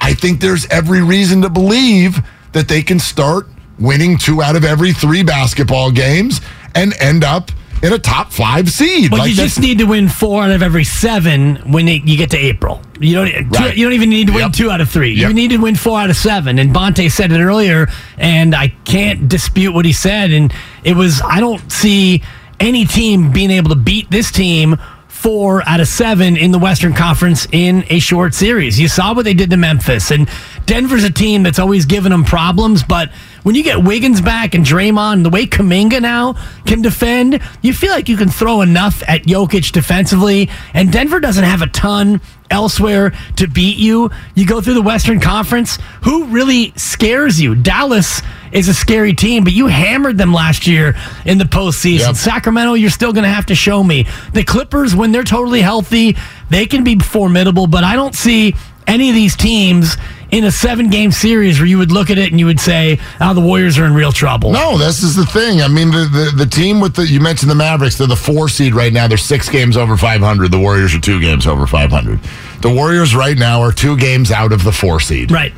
I 0.01 0.15
think 0.15 0.41
there's 0.41 0.67
every 0.67 1.03
reason 1.03 1.43
to 1.43 1.49
believe 1.49 2.19
that 2.53 2.69
they 2.69 2.83
can 2.83 2.99
start 2.99 3.47
winning 3.79 4.19
two 4.19 4.43
out 4.43 4.57
of 4.57 4.65
every 4.65 4.93
three 4.93 5.23
basketball 5.23 5.91
games 5.91 6.41
and 6.75 6.93
end 7.01 7.25
up 7.25 7.51
in 7.83 7.93
a 7.93 7.99
top 7.99 8.33
five 8.33 8.71
seed. 8.71 9.11
But 9.11 9.21
Like 9.21 9.31
you 9.31 9.37
just 9.37 9.59
need 9.61 9.79
to 9.79 9.85
win 9.85 10.09
four 10.09 10.43
out 10.43 10.51
of 10.51 10.63
every 10.63 10.85
seven 10.85 11.57
when 11.73 11.89
it, 11.89 12.05
you 12.05 12.17
get 12.17 12.31
to 12.31 12.39
April. 12.39 12.83
You 13.01 13.15
don't. 13.15 13.27
two- 13.29 13.47
Right. 13.65 13.77
you 13.77 13.85
don't 13.85 13.95
even 13.95 14.11
need 14.11 14.27
to 14.27 14.33
win 14.35 14.43
Yep. 14.43 14.53
two 14.53 14.71
out 14.71 14.81
of 14.81 14.91
three. 14.91 15.15
Yep. 15.15 15.29
You 15.29 15.35
need 15.35 15.49
to 15.51 15.57
win 15.57 15.75
four 15.77 15.99
out 15.99 16.11
of 16.11 16.17
seven. 16.17 16.59
And 16.59 16.75
Bonta 16.75 17.11
said 17.11 17.33
it 17.33 17.41
earlier, 17.41 17.89
and 18.19 18.55
I 18.55 18.69
can't 18.85 19.29
dispute 19.29 19.73
what 19.73 19.85
he 19.87 19.93
said. 19.93 20.31
And 20.31 20.53
it 20.85 20.95
was 20.97 21.23
I 21.23 21.41
don't 21.41 21.71
see 21.73 22.23
any 22.59 22.85
team 22.85 23.31
being 23.33 23.51
able 23.51 23.71
to 23.71 23.77
beat 23.77 24.11
this 24.11 24.31
team 24.31 24.77
four 25.09 25.63
out 25.69 25.81
of 25.81 25.89
seven 25.89 26.37
in 26.37 26.51
the 26.51 26.59
Western 26.59 26.93
Conference 26.95 27.47
in 27.53 27.85
a 27.91 27.99
short 27.99 28.35
series. 28.35 28.79
You 28.81 28.89
saw 28.89 29.15
what 29.15 29.25
they 29.25 29.35
did 29.35 29.51
to 29.51 29.57
Memphis, 29.57 30.11
and 30.11 30.29
Denver's 30.67 31.05
a 31.05 31.11
team 31.11 31.43
that's 31.43 31.59
always 31.59 31.87
given 31.87 32.11
them 32.13 32.25
problems, 32.25 32.83
but. 32.83 33.11
When 33.43 33.55
you 33.55 33.63
get 33.63 33.83
Wiggins 33.83 34.21
back 34.21 34.55
and 34.55 34.65
Draymond, 34.65 35.23
the 35.23 35.31
way 35.31 35.47
Kuminga 35.47 36.03
now 36.03 36.35
can 36.67 36.83
defend, 36.83 37.41
you 37.63 37.73
feel 37.73 37.91
like 37.91 38.09
you 38.09 38.17
can 38.17 38.29
throw 38.29 38.61
enough 38.61 39.03
at 39.09 39.23
Jokic 39.23 39.73
defensively. 39.73 40.51
And 40.75 40.93
Denver 40.93 41.21
doesn't 41.21 41.45
have 41.45 41.63
a 41.63 41.67
ton 41.69 42.21
elsewhere 42.51 43.13
to 43.37 43.47
beat 43.49 43.79
you. 43.79 44.11
You 44.35 44.47
go 44.47 44.61
through 44.61 44.75
the 44.75 44.83
Western 44.83 45.21
Conference. 45.21 45.79
Who 46.03 46.27
really 46.27 46.73
scares 46.77 47.41
you? 47.41 47.55
Dallas 47.55 48.21
is 48.53 48.69
a 48.69 48.75
scary 48.75 49.15
team, 49.15 49.45
but 49.45 49.53
you 49.53 49.69
hammered 49.69 50.19
them 50.19 50.35
last 50.35 50.67
year 50.67 50.95
in 51.25 51.39
the 51.39 51.45
postseason. 51.45 52.09
Yep. 52.09 52.17
Sacramento, 52.17 52.75
you're 52.75 52.91
still 52.91 53.13
going 53.13 53.25
to 53.25 53.31
have 53.31 53.47
to 53.47 53.55
show 53.55 53.83
me. 53.83 54.07
The 54.35 54.45
Clippers, 54.45 54.95
when 54.95 55.13
they're 55.13 55.25
totally 55.25 55.63
healthy, 55.63 56.17
they 56.51 56.67
can 56.67 56.85
be 56.85 56.99
formidable, 56.99 57.67
but 57.67 57.85
I 57.85 57.95
don't 57.95 58.15
see 58.15 58.55
any 58.87 59.09
of 59.09 59.15
these 59.15 59.37
teams 59.37 59.97
in 60.31 60.45
a 60.45 60.51
seven 60.51 60.91
game 60.91 61.11
series 61.11 61.59
where 61.59 61.67
you 61.67 61.79
would 61.79 61.91
look 61.93 62.11
at 62.11 62.19
it 62.19 62.31
and 62.31 62.39
you 62.39 62.47
would 62.47 62.61
say, 62.61 62.99
oh, 63.21 63.35
the 63.35 63.41
Warriors 63.41 63.79
are 63.79 63.85
in 63.85 63.95
real 63.95 64.13
trouble. 64.13 64.53
No, 64.53 64.79
this 64.79 65.03
is 65.03 65.17
the 65.17 65.27
thing. 65.27 65.61
I 65.61 65.69
mean, 65.69 65.91
the, 65.91 66.33
the, 66.35 66.45
the 66.45 66.51
team 66.51 66.81
with 66.81 66.95
the, 66.95 67.07
you 67.07 67.21
mentioned 67.21 67.51
the 67.51 67.57
Mavericks, 67.57 67.99
they're 67.99 68.07
the 68.07 68.17
four 68.17 68.49
seed 68.49 68.75
right 68.75 68.93
now. 68.93 69.09
They're 69.09 69.19
six 69.19 69.49
games 69.49 69.77
over 69.77 69.97
500. 69.97 70.51
The 70.51 70.59
Warriors 70.59 70.95
are 70.95 71.01
two 71.01 71.21
games 71.21 71.47
over 71.47 71.67
500. 71.67 72.21
The 72.63 72.71
Warriors 72.71 73.15
right 73.15 73.37
now 73.37 73.61
are 73.61 73.73
two 73.73 73.97
games 73.97 74.31
out 74.31 74.53
of 74.53 74.63
the 74.65 74.73
four 74.73 75.01
seed. 75.01 75.31
Right. 75.31 75.53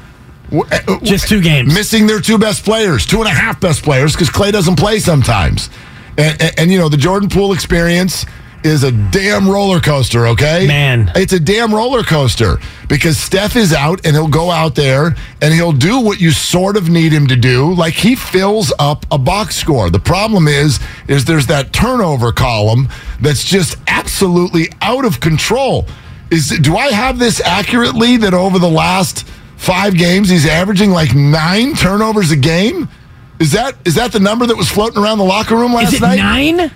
Uh, 0.52 0.98
Just 1.02 1.28
two 1.28 1.40
games. 1.40 1.72
missing 1.74 2.06
their 2.06 2.20
two 2.20 2.36
best 2.38 2.64
players, 2.64 3.06
two 3.06 3.18
and 3.18 3.26
a 3.26 3.30
half 3.30 3.58
best 3.60 3.82
players, 3.82 4.12
because 4.12 4.28
Klay 4.28 4.52
doesn't 4.52 4.76
play 4.76 4.98
sometimes. 4.98 5.70
And, 6.18 6.40
and, 6.42 6.58
and, 6.58 6.70
you 6.70 6.78
know, 6.78 6.90
the 6.90 6.98
Jordan 6.98 7.30
Poole 7.30 7.52
experience 7.54 8.26
is 8.64 8.84
a 8.84 8.92
damn 8.92 9.48
roller 9.48 9.80
coaster, 9.80 10.26
okay? 10.28 10.66
Man. 10.66 11.10
It's 11.14 11.32
a 11.32 11.40
damn 11.40 11.74
roller 11.74 12.02
coaster 12.02 12.58
because 12.88 13.18
Steph 13.18 13.56
is 13.56 13.72
out 13.72 14.04
and 14.06 14.14
he'll 14.14 14.28
go 14.28 14.50
out 14.50 14.74
there 14.74 15.14
and 15.40 15.52
he'll 15.54 15.72
do 15.72 16.00
what 16.00 16.20
you 16.20 16.30
sort 16.30 16.76
of 16.76 16.88
need 16.88 17.12
him 17.12 17.26
to 17.26 17.36
do. 17.36 17.72
Like 17.74 17.94
he 17.94 18.14
fills 18.14 18.72
up 18.78 19.04
a 19.10 19.18
box 19.18 19.56
score. 19.56 19.90
The 19.90 19.98
problem 19.98 20.46
is, 20.48 20.78
is 21.08 21.24
there's 21.24 21.46
that 21.48 21.72
turnover 21.72 22.32
column 22.32 22.88
that's 23.20 23.44
just 23.44 23.76
absolutely 23.88 24.68
out 24.80 25.04
of 25.04 25.20
control. 25.20 25.86
Is 26.30 26.48
do 26.60 26.76
I 26.76 26.92
have 26.92 27.18
this 27.18 27.40
accurately 27.40 28.16
that 28.18 28.32
over 28.32 28.58
the 28.58 28.70
last 28.70 29.26
five 29.56 29.94
games 29.96 30.28
he's 30.28 30.46
averaging 30.46 30.90
like 30.90 31.14
nine 31.14 31.74
turnovers 31.74 32.30
a 32.30 32.36
game? 32.36 32.88
Is 33.38 33.52
that 33.52 33.74
is 33.84 33.96
that 33.96 34.12
the 34.12 34.20
number 34.20 34.46
that 34.46 34.56
was 34.56 34.70
floating 34.70 35.02
around 35.02 35.18
the 35.18 35.24
locker 35.24 35.56
room 35.56 35.74
last 35.74 35.88
Is 35.92 36.00
it 36.00 36.02
night? 36.02 36.18
nine? 36.18 36.70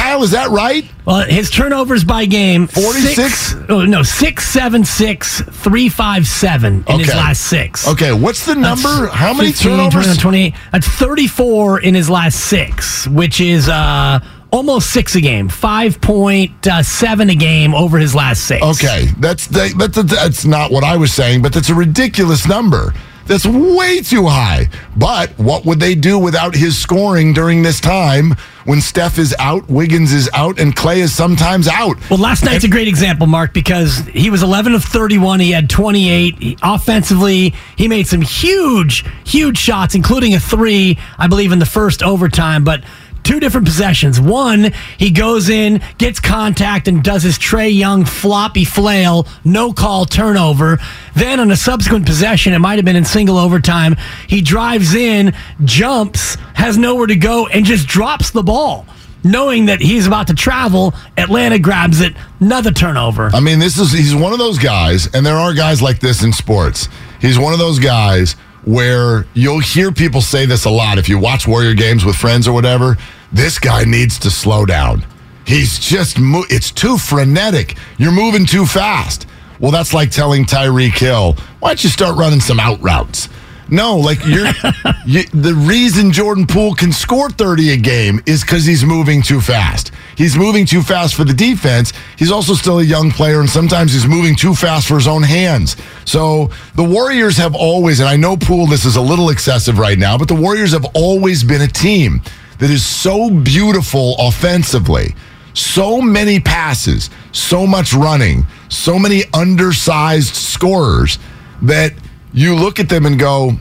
Kyle, 0.00 0.22
is 0.22 0.30
that 0.30 0.48
right? 0.48 0.84
Well, 1.04 1.26
his 1.26 1.50
turnovers 1.50 2.04
by 2.04 2.24
game 2.24 2.66
46? 2.66 3.14
six- 3.14 3.54
oh, 3.68 3.84
no, 3.84 4.02
six, 4.02 4.48
seven, 4.48 4.82
six, 4.84 5.42
three, 5.42 5.90
five, 5.90 6.26
seven 6.26 6.84
in 6.88 7.00
his 7.00 7.08
last 7.08 7.42
six. 7.42 7.86
Okay, 7.86 8.10
what's 8.12 8.46
the 8.46 8.54
That's 8.54 8.82
number? 8.82 9.08
How 9.08 9.34
many 9.34 9.52
15, 9.52 9.72
turnovers? 9.72 10.16
21, 10.16 10.16
28. 10.16 10.54
That's 10.72 10.88
34 10.88 11.80
in 11.80 11.94
his 11.94 12.08
last 12.08 12.40
six, 12.40 13.06
which 13.08 13.42
is 13.42 13.68
uh, 13.68 14.20
almost 14.50 14.90
six 14.90 15.14
a 15.16 15.20
game. 15.20 15.50
5.7 15.50 17.30
a 17.30 17.34
game 17.34 17.74
over 17.74 17.98
his 17.98 18.14
last 18.14 18.46
six. 18.46 18.64
Okay, 18.64 19.08
that's 19.18 19.48
that, 19.48 19.74
that's 19.76 20.02
that's 20.02 20.44
not 20.46 20.70
what 20.70 20.82
I 20.82 20.96
was 20.96 21.12
saying, 21.12 21.42
but 21.42 21.52
that's 21.52 21.68
a 21.68 21.74
ridiculous 21.74 22.48
number. 22.48 22.94
That's 23.30 23.46
way 23.46 24.00
too 24.00 24.26
high. 24.26 24.68
But 24.96 25.30
what 25.38 25.64
would 25.64 25.78
they 25.78 25.94
do 25.94 26.18
without 26.18 26.52
his 26.52 26.76
scoring 26.76 27.32
during 27.32 27.62
this 27.62 27.78
time 27.80 28.34
when 28.64 28.80
Steph 28.80 29.18
is 29.18 29.36
out, 29.38 29.70
Wiggins 29.70 30.12
is 30.12 30.28
out, 30.34 30.58
and 30.58 30.74
Klay 30.74 30.96
is 30.96 31.14
sometimes 31.14 31.68
out? 31.68 31.96
Well, 32.10 32.18
last 32.18 32.44
night's 32.44 32.64
a 32.64 32.68
great 32.68 32.88
example, 32.88 33.28
Mark, 33.28 33.54
because 33.54 33.98
he 34.08 34.30
was 34.30 34.42
11 34.42 34.74
of 34.74 34.82
31. 34.82 35.38
He 35.38 35.52
had 35.52 35.70
28. 35.70 36.38
He- 36.42 36.58
offensively, 36.60 37.54
he 37.76 37.86
made 37.86 38.08
some 38.08 38.20
huge, 38.20 39.04
huge 39.24 39.58
shots, 39.58 39.94
including 39.94 40.34
a 40.34 40.40
three, 40.40 40.98
I 41.16 41.28
believe, 41.28 41.52
in 41.52 41.60
the 41.60 41.66
first 41.66 42.02
overtime. 42.02 42.64
But 42.64 42.82
two 43.22 43.40
different 43.40 43.66
possessions. 43.66 44.20
One, 44.20 44.72
he 44.98 45.10
goes 45.10 45.48
in, 45.48 45.82
gets 45.98 46.20
contact, 46.20 46.88
and 46.88 47.02
does 47.02 47.22
his 47.22 47.38
Trae 47.38 47.74
Young 47.74 48.04
floppy 48.04 48.64
flail, 48.64 49.26
no 49.44 49.72
call 49.72 50.04
turnover. 50.04 50.78
Then 51.14 51.40
on 51.40 51.50
a 51.50 51.56
subsequent 51.56 52.06
possession, 52.06 52.52
it 52.52 52.58
might 52.58 52.76
have 52.76 52.84
been 52.84 52.96
in 52.96 53.04
single 53.04 53.38
overtime, 53.38 53.96
he 54.26 54.40
drives 54.40 54.94
in, 54.94 55.34
jumps, 55.64 56.36
has 56.54 56.78
nowhere 56.78 57.06
to 57.06 57.16
go, 57.16 57.46
and 57.46 57.64
just 57.64 57.86
drops 57.86 58.30
the 58.30 58.42
ball 58.42 58.86
knowing 59.22 59.66
that 59.66 59.80
he's 59.80 60.06
about 60.06 60.26
to 60.28 60.34
travel, 60.34 60.94
Atlanta 61.16 61.58
grabs 61.58 62.00
it, 62.00 62.14
another 62.40 62.70
turnover. 62.70 63.30
I 63.34 63.40
mean, 63.40 63.58
this 63.58 63.78
is 63.78 63.92
he's 63.92 64.14
one 64.14 64.32
of 64.32 64.38
those 64.38 64.58
guys, 64.58 65.12
and 65.14 65.24
there 65.24 65.36
are 65.36 65.52
guys 65.52 65.82
like 65.82 66.00
this 66.00 66.22
in 66.22 66.32
sports. 66.32 66.88
He's 67.20 67.38
one 67.38 67.52
of 67.52 67.58
those 67.58 67.78
guys 67.78 68.36
where 68.64 69.26
you'll 69.34 69.60
hear 69.60 69.92
people 69.92 70.20
say 70.20 70.46
this 70.46 70.64
a 70.64 70.70
lot 70.70 70.98
if 70.98 71.08
you 71.08 71.18
watch 71.18 71.46
Warrior 71.46 71.74
games 71.74 72.04
with 72.04 72.16
friends 72.16 72.46
or 72.46 72.52
whatever. 72.52 72.96
This 73.32 73.58
guy 73.58 73.84
needs 73.84 74.18
to 74.20 74.30
slow 74.30 74.66
down. 74.66 75.04
He's 75.46 75.78
just 75.78 76.18
mo- 76.18 76.44
it's 76.50 76.70
too 76.70 76.98
frenetic. 76.98 77.76
You're 77.98 78.12
moving 78.12 78.46
too 78.46 78.66
fast. 78.66 79.26
Well, 79.58 79.70
that's 79.70 79.92
like 79.92 80.10
telling 80.10 80.44
Tyreek 80.44 80.98
Hill, 80.98 81.36
"Why 81.60 81.70
don't 81.70 81.84
you 81.84 81.90
start 81.90 82.16
running 82.16 82.40
some 82.40 82.60
out 82.60 82.80
routes?" 82.82 83.28
No, 83.68 83.96
like 83.96 84.24
you're 84.26 84.46
you, 85.06 85.22
the 85.32 85.54
reason 85.54 86.12
Jordan 86.12 86.46
Poole 86.46 86.74
can 86.74 86.92
score 86.92 87.30
30 87.30 87.70
a 87.70 87.76
game 87.76 88.20
is 88.26 88.42
because 88.42 88.64
he's 88.64 88.84
moving 88.84 89.22
too 89.22 89.40
fast. 89.40 89.92
He's 90.16 90.36
moving 90.36 90.66
too 90.66 90.82
fast 90.82 91.14
for 91.14 91.24
the 91.24 91.32
defense. 91.34 91.92
He's 92.16 92.30
also 92.30 92.54
still 92.54 92.80
a 92.80 92.84
young 92.84 93.10
player, 93.10 93.40
and 93.40 93.48
sometimes 93.48 93.92
he's 93.92 94.06
moving 94.06 94.36
too 94.36 94.54
fast 94.54 94.88
for 94.88 94.96
his 94.96 95.06
own 95.06 95.22
hands. 95.22 95.76
So 96.04 96.50
the 96.74 96.84
Warriors 96.84 97.36
have 97.36 97.54
always, 97.54 98.00
and 98.00 98.08
I 98.08 98.16
know 98.16 98.36
Poole, 98.36 98.66
this 98.66 98.84
is 98.84 98.96
a 98.96 99.00
little 99.00 99.30
excessive 99.30 99.78
right 99.78 99.98
now, 99.98 100.18
but 100.18 100.28
the 100.28 100.34
Warriors 100.34 100.72
have 100.72 100.86
always 100.94 101.42
been 101.42 101.62
a 101.62 101.68
team 101.68 102.22
that 102.58 102.70
is 102.70 102.84
so 102.84 103.30
beautiful 103.30 104.16
offensively. 104.18 105.14
So 105.54 106.00
many 106.00 106.38
passes, 106.38 107.10
so 107.32 107.66
much 107.66 107.92
running, 107.92 108.46
so 108.68 108.98
many 108.98 109.24
undersized 109.34 110.34
scorers 110.34 111.18
that 111.62 111.92
you 112.32 112.54
look 112.54 112.78
at 112.78 112.88
them 112.88 113.06
and 113.06 113.18
go, 113.18 113.52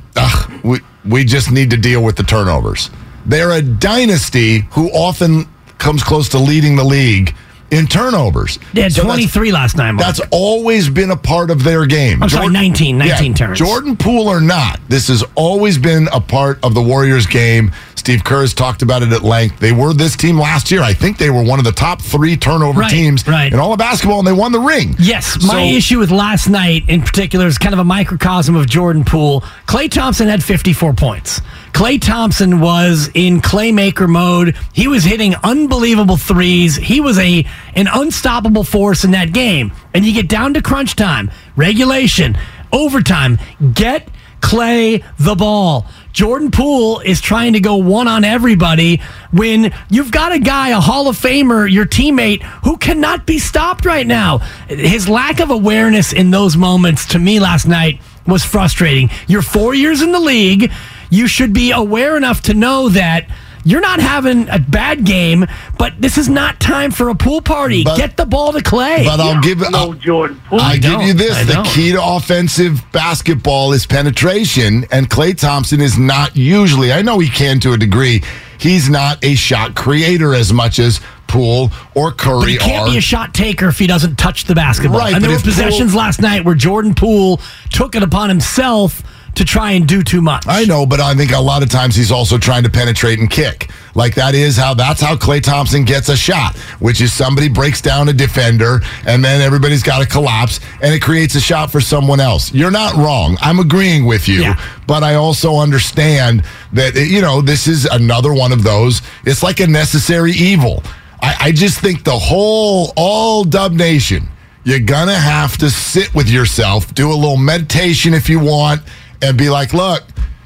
we, 0.63 0.79
we 1.05 1.23
just 1.23 1.51
need 1.51 1.71
to 1.71 1.77
deal 1.77 2.03
with 2.03 2.15
the 2.15 2.23
turnovers. 2.23 2.89
They're 3.25 3.51
a 3.51 3.61
dynasty 3.61 4.59
who 4.71 4.89
often 4.89 5.47
comes 5.79 6.03
close 6.03 6.29
to 6.29 6.37
leading 6.39 6.75
the 6.75 6.83
league 6.83 7.33
in 7.71 7.85
turnovers. 7.85 8.57
They 8.73 8.81
had 8.81 8.93
So 8.93 9.03
23 9.03 9.51
last 9.51 9.77
night, 9.77 9.91
Mark. 9.91 10.03
that's 10.05 10.19
always 10.31 10.89
been 10.89 11.11
a 11.11 11.15
part 11.15 11.51
of 11.51 11.63
their 11.63 11.85
game. 11.85 12.23
I'm 12.23 12.29
sorry, 12.29 12.49
19, 12.49 12.97
19 12.97 13.33
turns. 13.35 13.59
Jordan 13.59 13.95
Poole 13.95 14.27
or 14.27 14.41
not, 14.41 14.79
this 14.89 15.07
has 15.07 15.23
always 15.35 15.77
been 15.77 16.07
a 16.11 16.19
part 16.19 16.57
of 16.63 16.73
the 16.73 16.81
Warriors 16.81 17.27
game. 17.27 17.71
Steve 17.95 18.23
Kerr 18.23 18.41
has 18.41 18.55
talked 18.55 18.81
about 18.81 19.03
it 19.03 19.11
at 19.11 19.21
length. 19.21 19.59
They 19.59 19.71
were 19.73 19.93
this 19.93 20.15
team 20.15 20.39
last 20.39 20.71
year. 20.71 20.81
I 20.81 20.93
think 20.93 21.17
they 21.19 21.29
were 21.29 21.43
one 21.43 21.59
of 21.59 21.65
the 21.65 21.71
top 21.71 22.01
three 22.01 22.35
turnover 22.37 22.79
Right, 22.79 22.89
teams 22.89 23.27
right. 23.27 23.53
in 23.53 23.59
all 23.59 23.73
of 23.73 23.77
basketball, 23.77 24.17
and 24.19 24.27
they 24.27 24.31
won 24.31 24.51
the 24.51 24.59
ring. 24.59 24.95
Yes, 24.97 25.37
my 25.43 25.53
So- 25.69 25.75
issue 25.77 25.99
with 25.99 26.09
last 26.09 26.49
night 26.49 26.85
in 26.87 27.01
particular 27.03 27.45
is 27.45 27.57
kind 27.59 27.73
of 27.73 27.79
a 27.79 27.83
microcosm 27.83 28.55
of 28.55 28.67
Jordan 28.67 29.03
Poole. 29.03 29.43
Klay 29.67 29.91
Thompson 29.91 30.27
had 30.27 30.43
54 30.43 30.93
points. 30.93 31.41
Klay 31.73 32.01
Thompson 32.01 32.59
was 32.59 33.09
in 33.13 33.41
claymaker 33.41 34.07
mode. 34.07 34.55
He 34.73 34.87
was 34.87 35.03
hitting 35.03 35.35
unbelievable 35.43 36.17
threes. 36.17 36.75
He 36.75 36.99
was 36.99 37.17
a 37.17 37.45
an 37.75 37.87
unstoppable 37.87 38.63
force 38.63 39.03
in 39.03 39.11
that 39.11 39.33
game. 39.33 39.71
And 39.93 40.05
you 40.05 40.13
get 40.13 40.27
down 40.27 40.53
to 40.55 40.61
crunch 40.61 40.95
time, 40.95 41.31
regulation, 41.55 42.37
overtime. 42.71 43.39
Get 43.73 44.09
Klay 44.41 45.03
the 45.17 45.35
ball. 45.35 45.85
Jordan 46.11 46.51
Poole 46.51 46.99
is 46.99 47.21
trying 47.21 47.53
to 47.53 47.59
go 47.59 47.75
one 47.75 48.07
on 48.07 48.23
everybody 48.23 49.01
when 49.31 49.73
you've 49.89 50.11
got 50.11 50.31
a 50.31 50.39
guy, 50.39 50.69
a 50.69 50.79
Hall 50.79 51.07
of 51.07 51.17
Famer, 51.17 51.71
your 51.71 51.85
teammate, 51.85 52.41
who 52.63 52.77
cannot 52.77 53.25
be 53.25 53.37
stopped 53.37 53.85
right 53.85 54.07
now. 54.07 54.39
His 54.67 55.07
lack 55.07 55.39
of 55.39 55.49
awareness 55.49 56.13
in 56.13 56.31
those 56.31 56.57
moments 56.57 57.05
to 57.07 57.19
me 57.19 57.39
last 57.39 57.67
night 57.67 58.01
was 58.25 58.43
frustrating. 58.43 59.09
You're 59.27 59.41
four 59.41 59.73
years 59.73 60.01
in 60.01 60.11
the 60.11 60.19
league. 60.19 60.71
You 61.09 61.27
should 61.27 61.53
be 61.53 61.71
aware 61.71 62.15
enough 62.17 62.41
to 62.43 62.53
know 62.53 62.89
that 62.89 63.27
you're 63.65 63.81
not 63.81 63.99
having 63.99 64.47
a 64.49 64.57
bad 64.57 65.03
game, 65.05 65.45
but 65.77 65.93
this 65.99 66.17
is 66.17 66.29
not 66.29 66.59
time 66.59 66.91
for 66.91 67.09
a 67.09 67.15
pool 67.15 67.41
party. 67.41 67.83
But- 67.83 67.97
Get 67.97 68.15
the 68.15 68.25
ball 68.25 68.53
to 68.53 68.59
Klay. 68.59 69.03
But 69.05 69.19
I'll 69.19 69.41
give 69.41 69.59
no 69.59 69.67
I'll, 69.73 69.93
Jordan 69.93 70.41
Poole. 70.47 70.61
I 70.61 70.77
give 70.77 71.01
you 71.01 71.13
this: 71.13 71.35
I 71.35 71.43
the 71.43 71.53
don't. 71.53 71.67
key 71.67 71.91
to 71.91 72.01
offensive 72.03 72.81
basketball 72.91 73.73
is 73.73 73.85
penetration, 73.85 74.85
and 74.91 75.09
Klay 75.09 75.37
Thompson 75.37 75.81
is 75.81 75.97
not 75.97 76.35
usually. 76.37 76.93
I 76.93 77.01
know 77.01 77.19
he 77.19 77.27
can 77.29 77.59
to 77.61 77.73
a 77.73 77.77
degree. 77.77 78.23
He's 78.59 78.89
not 78.89 79.23
a 79.23 79.35
shot 79.35 79.75
creator 79.75 80.33
as 80.33 80.51
much 80.53 80.79
as 80.79 80.99
Poole 81.27 81.71
or 81.95 82.09
But 82.11 82.17
Curry 82.17 82.51
he 82.53 82.57
can't 82.57 82.87
are. 82.87 82.91
be 82.91 82.97
a 82.97 83.01
shot 83.01 83.33
taker 83.33 83.67
if 83.67 83.77
he 83.77 83.87
doesn't 83.87 84.17
touch 84.17 84.45
the 84.45 84.55
basketball. 84.55 84.99
Right, 84.99 85.13
and 85.13 85.23
there 85.23 85.31
were 85.31 85.37
possessions 85.39 85.91
Poole- 85.91 85.99
last 86.01 86.21
night 86.21 86.43
where 86.43 86.55
Jordan 86.55 86.95
Poole 86.95 87.39
took 87.71 87.95
it 87.95 88.03
upon 88.03 88.29
himself 88.29 89.03
to 89.35 89.45
try 89.45 89.71
and 89.71 89.87
do 89.87 90.01
too 90.03 90.21
much. 90.21 90.45
I 90.47 90.65
know, 90.65 90.85
but 90.85 90.99
I 90.99 91.13
think 91.15 91.31
a 91.31 91.39
lot 91.39 91.63
of 91.63 91.69
times 91.69 91.95
he's 91.95 92.11
also 92.11 92.37
trying 92.37 92.63
to 92.63 92.69
penetrate 92.69 93.19
and 93.19 93.29
kick. 93.29 93.69
Like 93.95 94.15
that 94.15 94.35
is 94.35 94.55
how 94.57 94.73
that's 94.73 95.01
how 95.01 95.15
Klay 95.15 95.41
Thompson 95.41 95.83
gets 95.85 96.09
a 96.09 96.17
shot, 96.17 96.55
which 96.79 97.01
is 97.01 97.11
somebody 97.13 97.49
breaks 97.49 97.81
down 97.81 98.09
a 98.09 98.13
defender 98.13 98.81
and 99.05 99.23
then 99.23 99.41
everybody's 99.41 99.83
got 99.83 99.99
to 99.99 100.05
collapse 100.07 100.59
and 100.81 100.93
it 100.93 101.01
creates 101.01 101.35
a 101.35 101.41
shot 101.41 101.71
for 101.71 101.81
someone 101.81 102.19
else. 102.19 102.53
You're 102.53 102.71
not 102.71 102.93
wrong. 102.95 103.37
I'm 103.41 103.59
agreeing 103.59 104.05
with 104.05 104.27
you, 104.27 104.41
Yeah. 104.41 104.59
but 104.87 105.03
I 105.03 105.15
also 105.15 105.57
understand 105.57 106.43
that 106.73 106.95
you 106.95 107.21
know 107.21 107.41
this 107.41 107.67
is 107.67 107.85
another 107.85 108.33
one 108.33 108.51
of 108.51 108.63
those. 108.63 109.01
It's 109.25 109.41
like 109.43 109.59
a 109.59 109.67
necessary 109.67 110.31
evil. 110.33 110.83
I, 111.21 111.35
I 111.39 111.51
just 111.51 111.79
think 111.81 112.03
the 112.03 112.17
whole 112.17 112.93
all 112.95 113.43
Dub 113.43 113.73
Nation, 113.73 114.29
you're 114.63 114.79
gonna 114.79 115.15
have 115.15 115.57
to 115.57 115.69
sit 115.69 116.13
with 116.13 116.29
yourself, 116.29 116.93
do 116.93 117.11
a 117.11 117.15
little 117.15 117.37
meditation 117.37 118.13
if 118.13 118.29
you 118.29 118.39
want, 118.39 118.81
and 119.21 119.37
be 119.37 119.49
like, 119.49 119.73
look, 119.73 120.03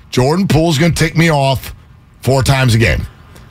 Jordan 0.09 0.47
Poole's 0.47 0.77
gonna 0.77 0.93
take 0.93 1.15
me 1.17 1.29
off 1.31 1.73
four 2.21 2.43
times 2.43 2.73
a 2.75 2.77
game, 2.77 3.05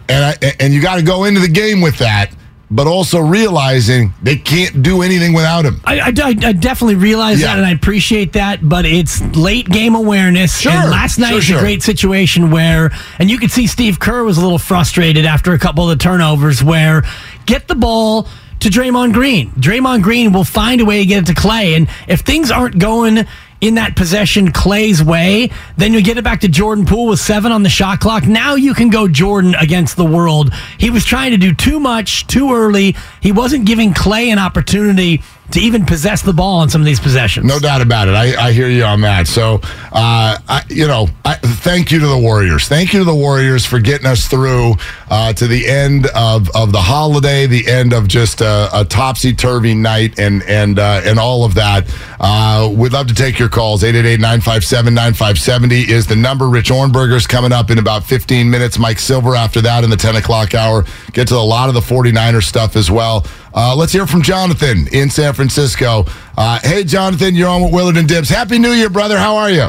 and 0.08 0.24
I, 0.24 0.52
and 0.60 0.72
you 0.72 0.80
got 0.80 0.96
to 0.96 1.02
go 1.02 1.24
into 1.24 1.40
the 1.40 1.48
game 1.48 1.80
with 1.80 1.98
that, 1.98 2.30
but 2.70 2.86
also 2.86 3.20
realizing 3.20 4.14
they 4.22 4.36
can't 4.36 4.82
do 4.82 5.02
anything 5.02 5.34
without 5.34 5.64
him. 5.66 5.80
I, 5.84 5.98
I, 6.00 6.06
I- 6.06 6.28
I 6.28 6.52
definitely 6.52 6.94
realize 6.94 7.40
Yeah. 7.40 7.48
that 7.48 7.58
and 7.58 7.66
I 7.66 7.72
appreciate 7.72 8.32
that, 8.32 8.66
but 8.66 8.86
it's 8.86 9.20
late 9.36 9.68
game 9.68 9.94
awareness. 9.94 10.58
Sure, 10.58 10.72
and 10.72 10.90
last 10.90 11.18
night 11.18 11.28
sure, 11.28 11.36
was 11.36 11.44
sure. 11.44 11.58
a 11.58 11.60
great 11.60 11.82
situation 11.82 12.50
where, 12.50 12.90
and 13.18 13.28
you 13.30 13.38
could 13.38 13.50
see 13.50 13.66
Steve 13.66 13.98
Kerr 14.00 14.24
was 14.24 14.38
a 14.38 14.40
little 14.40 14.58
frustrated 14.58 15.26
after 15.26 15.52
a 15.52 15.58
couple 15.58 15.90
of 15.90 15.98
the 15.98 16.02
turnovers 16.02 16.62
where 16.64 17.02
get 17.44 17.68
the 17.68 17.74
ball 17.74 18.26
to 18.60 18.68
Draymond 18.70 19.12
Green. 19.12 19.50
Draymond 19.52 20.02
Green 20.02 20.32
will 20.32 20.44
find 20.44 20.80
a 20.80 20.84
way 20.86 21.00
to 21.00 21.06
get 21.06 21.24
it 21.24 21.26
to 21.26 21.34
Klay. 21.34 21.76
And 21.76 21.88
if 22.08 22.20
things 22.20 22.50
aren't 22.50 22.78
going 22.78 23.26
in 23.62 23.76
that 23.76 23.94
possession 23.94 24.50
Klay's 24.50 25.02
way, 25.02 25.50
then 25.76 25.94
you 25.94 26.02
get 26.02 26.18
it 26.18 26.24
back 26.24 26.40
to 26.40 26.48
Jordan 26.48 26.84
Poole 26.84 27.06
with 27.06 27.20
seven 27.20 27.52
on 27.52 27.62
the 27.62 27.68
shot 27.68 28.00
clock. 28.00 28.26
Now 28.26 28.56
you 28.56 28.74
can 28.74 28.90
go 28.90 29.06
Jordan 29.06 29.54
against 29.54 29.96
the 29.96 30.04
world. 30.04 30.52
He 30.78 30.90
was 30.90 31.04
trying 31.04 31.30
to 31.30 31.36
do 31.38 31.54
too 31.54 31.78
much 31.78 32.26
too 32.26 32.52
early. 32.52 32.96
He 33.20 33.30
wasn't 33.30 33.64
giving 33.64 33.94
Klay 33.94 34.26
an 34.26 34.38
opportunity 34.40 35.22
to 35.52 35.60
even 35.60 35.84
possess 35.84 36.22
the 36.22 36.32
ball 36.32 36.60
on 36.60 36.70
some 36.70 36.80
of 36.80 36.86
these 36.86 37.00
possessions. 37.00 37.46
No 37.46 37.58
doubt 37.58 37.82
about 37.82 38.08
it. 38.08 38.14
I, 38.14 38.48
I 38.48 38.52
hear 38.52 38.68
you 38.68 38.84
on 38.84 39.02
that. 39.02 39.26
So, 39.26 39.60
uh, 39.92 40.38
I, 40.48 40.62
you 40.68 40.86
know, 40.86 41.08
I, 41.24 41.34
thank 41.34 41.92
you 41.92 42.00
to 42.00 42.06
the 42.06 42.18
Warriors. 42.18 42.68
Thank 42.68 42.92
you 42.92 43.00
to 43.00 43.04
the 43.04 43.14
Warriors 43.14 43.66
for 43.66 43.78
getting 43.78 44.06
us 44.06 44.26
through 44.26 44.74
uh, 45.10 45.32
to 45.34 45.46
the 45.46 45.68
end 45.68 46.06
of, 46.14 46.48
of 46.54 46.72
the 46.72 46.80
holiday, 46.80 47.46
the 47.46 47.68
end 47.68 47.92
of 47.92 48.08
just 48.08 48.40
a, 48.40 48.68
a 48.72 48.84
topsy 48.84 49.34
turvy 49.34 49.74
night, 49.74 50.18
and 50.18 50.42
and 50.44 50.78
uh, 50.78 51.02
and 51.04 51.18
all 51.18 51.44
of 51.44 51.54
that. 51.54 51.86
Uh, 52.18 52.72
we'd 52.74 52.92
love 52.92 53.08
to 53.08 53.14
take 53.14 53.38
your 53.38 53.48
calls. 53.52 53.82
888-957-9570 53.84 55.88
is 55.88 56.06
the 56.06 56.16
number. 56.16 56.48
Rich 56.48 56.70
Ohrnberger's 56.70 57.26
coming 57.26 57.52
up 57.52 57.70
in 57.70 57.78
about 57.78 58.04
15 58.04 58.50
minutes. 58.50 58.78
Mike 58.78 58.98
Silver 58.98 59.34
after 59.36 59.60
that 59.60 59.84
in 59.84 59.90
the 59.90 59.96
10 59.96 60.16
o'clock 60.16 60.54
hour. 60.54 60.84
Get 61.12 61.28
to 61.28 61.36
a 61.36 61.38
lot 61.38 61.68
of 61.68 61.74
the 61.74 61.80
49er 61.80 62.42
stuff 62.42 62.76
as 62.76 62.90
well. 62.90 63.26
Uh, 63.54 63.76
let's 63.76 63.92
hear 63.92 64.06
from 64.06 64.22
Jonathan 64.22 64.86
in 64.92 65.10
San 65.10 65.32
Francisco. 65.34 66.04
Uh, 66.36 66.58
hey, 66.62 66.84
Jonathan, 66.84 67.34
you're 67.34 67.48
on 67.48 67.62
with 67.62 67.72
Willard 67.72 67.96
and 67.96 68.08
Dibs. 68.08 68.28
Happy 68.28 68.58
New 68.58 68.70
Year, 68.72 68.88
brother. 68.90 69.18
How 69.18 69.36
are 69.36 69.50
you? 69.50 69.68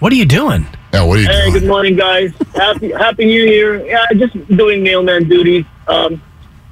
What 0.00 0.12
are 0.12 0.16
you 0.16 0.26
doing? 0.26 0.66
Yeah, 0.92 1.04
what 1.04 1.18
are 1.18 1.22
you 1.22 1.28
Hey, 1.28 1.50
doing? 1.50 1.52
good 1.54 1.68
morning, 1.68 1.96
guys. 1.96 2.32
Happy 2.54 2.92
Happy 2.92 3.24
New 3.24 3.44
Year. 3.44 3.84
Yeah, 3.86 4.04
just 4.14 4.34
doing 4.48 4.82
mailman 4.82 5.28
duties. 5.28 5.64
Um, 5.88 6.22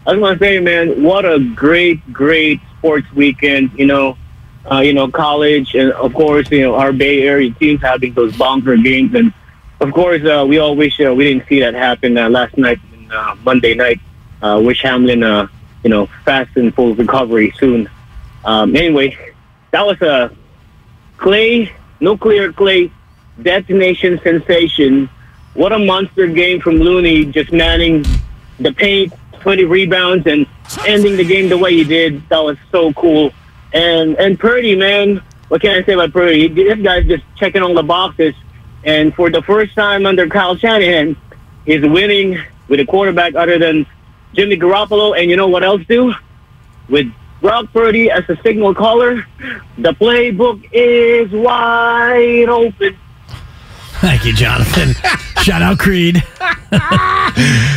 I 0.07 0.13
was 0.13 0.19
going 0.21 0.39
to 0.39 0.45
say, 0.45 0.61
man, 0.61 1.03
what 1.03 1.25
a 1.25 1.39
great, 1.55 2.13
great 2.13 2.61
sports 2.79 3.07
weekend. 3.15 3.71
You 3.79 3.87
know, 3.87 4.19
uh, 4.71 4.81
you 4.81 4.95
know, 4.95 5.09
college, 5.09 5.75
and 5.75 5.93
of 5.93 6.15
course, 6.15 6.51
you 6.51 6.63
know, 6.63 6.75
our 6.75 6.93
Bay 6.93 7.23
Area 7.23 7.51
teams 7.53 7.81
having 7.83 8.13
those 8.15 8.37
bonker 8.37 8.77
games, 8.77 9.15
and 9.15 9.33
of 9.81 9.93
course, 9.93 10.23
uh, 10.25 10.45
we 10.47 10.59
all 10.59 10.77
wish 10.77 11.01
uh, 11.01 11.13
we 11.13 11.25
didn't 11.25 11.49
see 11.49 11.61
that 11.61 11.75
happen 11.75 12.17
uh, 12.17 12.31
last 12.31 12.57
night, 12.57 12.79
and, 12.93 13.13
uh, 13.13 13.35
Monday 13.45 13.75
night. 13.75 14.01
Uh, 14.41 14.61
wish 14.63 14.83
Hamlin, 14.83 15.23
uh, 15.23 15.47
you 15.85 15.91
know, 15.91 16.07
fast 16.25 16.57
and 16.57 16.75
full 16.75 16.95
recovery 16.95 17.53
soon. 17.59 17.89
Um, 18.45 18.75
anyway, 18.75 19.17
that 19.71 19.87
was 19.87 20.01
a 20.03 20.33
Klay, 21.17 21.71
nuclear 22.01 22.53
Klay, 22.53 22.91
detonation 23.41 24.21
sensation. 24.23 25.09
What 25.55 25.73
a 25.73 25.79
monster 25.79 26.27
game 26.27 26.61
from 26.61 26.77
Looney, 26.77 27.25
just 27.27 27.53
manning 27.53 28.05
the 28.59 28.73
paint, 28.73 29.13
20 29.41 29.65
rebounds, 29.65 30.27
and 30.27 30.47
ending 30.87 31.17
the 31.17 31.25
game 31.25 31.49
the 31.49 31.59
way 31.59 31.75
he 31.75 31.85
did. 31.85 32.29
That 32.29 32.43
was 32.43 32.57
so 32.71 32.93
cool. 32.95 33.33
And 33.73 34.17
and 34.19 34.39
Purdy, 34.39 34.77
man, 34.77 35.23
what 35.49 35.61
can 35.61 35.71
I 35.71 35.85
say 35.85 35.95
about 35.95 36.13
Purdy? 36.13 36.49
This 36.49 36.79
guy's 36.81 37.07
just 37.07 37.25
checking 37.37 37.63
all 37.63 37.75
the 37.75 37.83
boxes. 37.83 38.35
And 38.85 39.15
for 39.15 39.31
the 39.31 39.43
first 39.43 39.75
time 39.75 40.07
under 40.07 40.27
Kyle 40.29 40.57
Shanahan, 40.57 41.17
he's 41.65 41.83
winning 41.83 42.43
with 42.69 42.81
a 42.81 42.87
quarterback 42.87 43.35
other 43.35 43.59
than 43.59 43.87
Jimmy 44.35 44.57
Garoppolo. 44.57 45.19
And 45.19 45.31
you 45.31 45.37
know 45.37 45.49
what 45.49 45.63
else, 45.63 45.83
do? 45.89 46.15
With 46.89 47.13
Brock 47.41 47.67
Purdy 47.73 48.11
as 48.11 48.29
a 48.29 48.37
signal 48.43 48.75
caller, 48.75 49.27
the 49.79 49.93
playbook 49.93 50.69
is 50.73 51.31
wide 51.33 52.49
open. 52.49 52.97
Thank 54.01 54.25
you, 54.25 54.33
Jonathan. 54.33 54.95
Shout 55.43 55.63
out 55.63 55.79
Creed. 55.79 56.23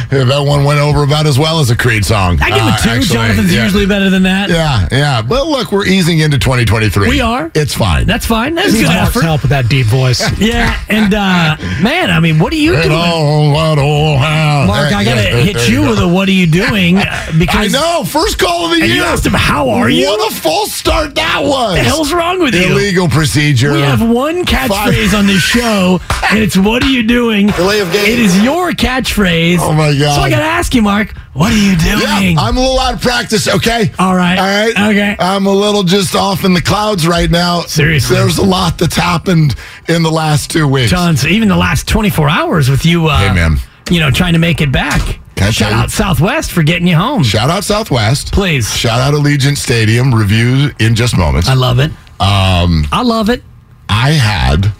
That 0.10 0.44
one 0.46 0.64
went 0.64 0.80
over 0.80 1.04
about 1.04 1.26
as 1.28 1.38
well 1.40 1.60
as 1.60 1.70
a 1.70 1.76
Creed 1.78 2.06
song. 2.06 2.40
I 2.42 2.50
give 2.50 2.60
Uh, 2.60 2.68
it 2.78 2.84
two. 2.84 2.90
actually, 2.90 3.14
Jonathan's 3.16 3.54
yeah. 3.54 3.64
usually 3.64 3.86
better 3.86 4.10
than 4.10 4.24
that. 4.24 4.50
Yeah, 4.50 4.88
yeah. 4.92 5.22
But 5.22 5.48
look, 5.48 5.72
we're 5.72 5.86
easing 5.86 6.20
into 6.20 6.38
2023. 6.38 7.10
We 7.10 7.22
are. 7.22 7.52
It's 7.56 7.74
fine. 7.74 8.06
That's 8.08 8.26
fine. 8.26 8.56
That's 8.56 8.74
good 8.74 8.86
effort. 8.86 9.24
help 9.24 9.42
with 9.42 9.52
that 9.52 9.70
deep 9.70 9.88
voice. 9.88 10.22
Yeah, 10.46 10.78
and 10.90 11.14
uh, 11.14 11.56
man, 11.82 12.12
I 12.12 12.20
mean, 12.20 12.38
what 12.40 12.52
are 12.54 12.58
you 12.58 12.74
doing? 12.74 12.92
all 12.92 13.52
went 13.54 13.80
all 13.80 14.18
out. 14.18 14.68
Mark, 14.68 14.94
I 14.94 15.04
gotta 15.04 15.22
Yeah, 15.22 15.38
hit 15.38 15.56
there 15.56 15.70
you 15.70 15.82
go. 15.84 15.90
with 15.92 16.00
a 16.00 16.08
"What 16.08 16.28
are 16.28 16.32
you 16.34 16.46
doing?" 16.48 16.98
uh, 16.98 17.04
I 17.28 17.32
Because 17.38 17.74
know. 17.74 18.04
First 18.06 18.38
call 18.40 18.66
of 18.66 18.72
the 18.72 18.86
year. 18.86 18.98
you 18.98 19.04
asked 19.04 19.26
him, 19.26 19.34
"How 19.34 19.70
are 19.70 19.90
you?" 19.90 20.06
What 20.08 20.32
a 20.32 20.36
false 20.36 20.74
start 20.74 21.16
that 21.16 21.40
was. 21.42 21.50
What 21.50 21.76
the 21.76 21.84
hell's 21.84 22.14
wrong 22.14 22.40
with 22.40 22.54
you? 22.54 22.64
Illegal 22.72 23.08
procedure. 23.08 23.74
We 23.74 23.82
have 23.82 24.08
one 24.08 24.46
catchphrase 24.46 25.18
on 25.18 25.26
this 25.28 25.42
show, 25.42 26.00
and 26.30 26.40
it's 26.40 26.58
"What 26.58 26.84
are 26.84 26.90
you 26.90 27.04
doing?" 27.04 27.52
Delay 27.56 27.80
of 27.80 27.90
game. 27.94 28.06
It 28.06 28.20
is 28.20 28.44
your 28.44 28.72
catchphrase. 28.72 29.60
Oh, 29.62 29.72
my 29.72 29.98
God. 29.98 30.16
So 30.16 30.22
I 30.22 30.30
gotta 30.30 30.44
ask 30.44 30.76
you, 30.76 30.82
Mark, 30.82 31.16
what 31.34 31.54
are 31.54 31.58
you 31.58 31.78
doing? 31.78 32.02
Yeah? 32.02 32.42
I'm 32.42 32.58
a 32.58 32.60
little 32.60 32.80
out 32.80 32.96
of 32.96 33.02
practice, 33.02 33.48
okay? 33.48 33.92
All 33.98 34.14
right. 34.16 34.38
All 34.38 34.44
right. 34.46 34.92
Okay. 34.92 35.16
I'm 35.20 35.46
a 35.46 35.54
little 35.54 35.84
just 35.84 36.16
off 36.16 36.44
in 36.44 36.54
the 36.54 36.62
clouds 36.62 37.08
right 37.08 37.32
now. 37.32 37.62
Seriously. 37.62 38.18
There's 38.18 38.40
a 38.40 38.44
lot 38.46 38.78
that's 38.78 38.98
happened 38.98 39.56
in 39.88 40.04
the 40.04 40.12
last 40.12 40.52
two 40.52 40.68
weeks. 40.68 40.92
John, 40.92 41.16
so 41.16 41.28
even 41.30 41.48
the 41.48 41.56
last 41.56 41.88
24 41.88 42.28
hours 42.30 42.70
with 42.70 42.86
you, 42.86 43.08
uh, 43.08 43.18
Hey, 43.20 43.34
man. 43.34 43.58
you 43.90 44.02
know, 44.02 44.12
trying 44.12 44.34
to 44.34 44.40
make 44.40 44.60
it 44.60 44.72
back. 44.74 45.20
Can 45.38 45.52
Shout 45.54 45.72
out 45.72 45.92
Southwest 45.92 46.52
for 46.52 46.62
getting 46.64 46.88
you 46.88 46.96
home. 46.98 47.24
Shout 47.24 47.50
out 47.50 47.64
Southwest. 47.64 48.34
Please. 48.34 48.74
Shout 48.76 49.00
out 49.00 49.14
Allegiant 49.14 49.58
Stadium. 49.58 50.14
Review 50.14 50.72
in 50.80 50.94
just 50.96 51.18
moments. 51.18 51.48
I 51.48 51.54
love 51.54 51.80
it. 51.80 51.92
Um, 52.20 52.86
I 52.92 53.02
love 53.04 53.30
it. 53.30 53.44
I 53.88 54.12
had 54.12 54.74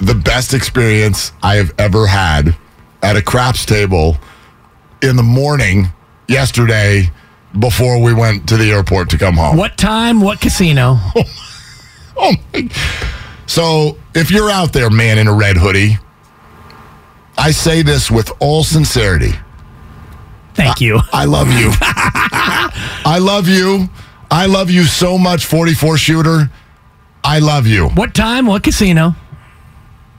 the 0.00 0.14
best 0.14 0.54
experience 0.54 1.32
I 1.42 1.56
have 1.56 1.72
ever 1.78 2.06
had 2.06 2.56
at 3.02 3.16
a 3.16 3.22
craps 3.22 3.64
table 3.64 4.16
in 5.02 5.16
the 5.16 5.22
morning 5.22 5.88
yesterday 6.28 7.10
before 7.58 8.02
we 8.02 8.12
went 8.12 8.48
to 8.48 8.56
the 8.56 8.70
airport 8.70 9.10
to 9.10 9.18
come 9.18 9.36
home. 9.36 9.56
What 9.56 9.76
time? 9.78 10.20
What 10.20 10.40
casino? 10.40 10.98
Oh, 12.18 12.32
oh 12.32 12.32
my. 12.54 12.68
So, 13.46 13.98
if 14.14 14.30
you're 14.30 14.50
out 14.50 14.72
there, 14.72 14.88
man 14.88 15.18
in 15.18 15.28
a 15.28 15.34
red 15.34 15.56
hoodie, 15.58 15.98
I 17.36 17.50
say 17.50 17.82
this 17.82 18.10
with 18.10 18.32
all 18.40 18.64
sincerity. 18.64 19.32
Thank 20.54 20.80
you. 20.80 21.00
I 21.12 21.26
love 21.26 21.48
you. 21.52 21.70
I 21.82 23.18
love 23.20 23.48
you. 23.48 23.88
I 24.30 24.46
love 24.46 24.70
you 24.70 24.84
so 24.84 25.18
much, 25.18 25.44
44 25.44 25.98
shooter. 25.98 26.50
I 27.22 27.38
love 27.40 27.66
you. 27.66 27.88
What 27.90 28.14
time? 28.14 28.46
What 28.46 28.62
casino? 28.62 29.14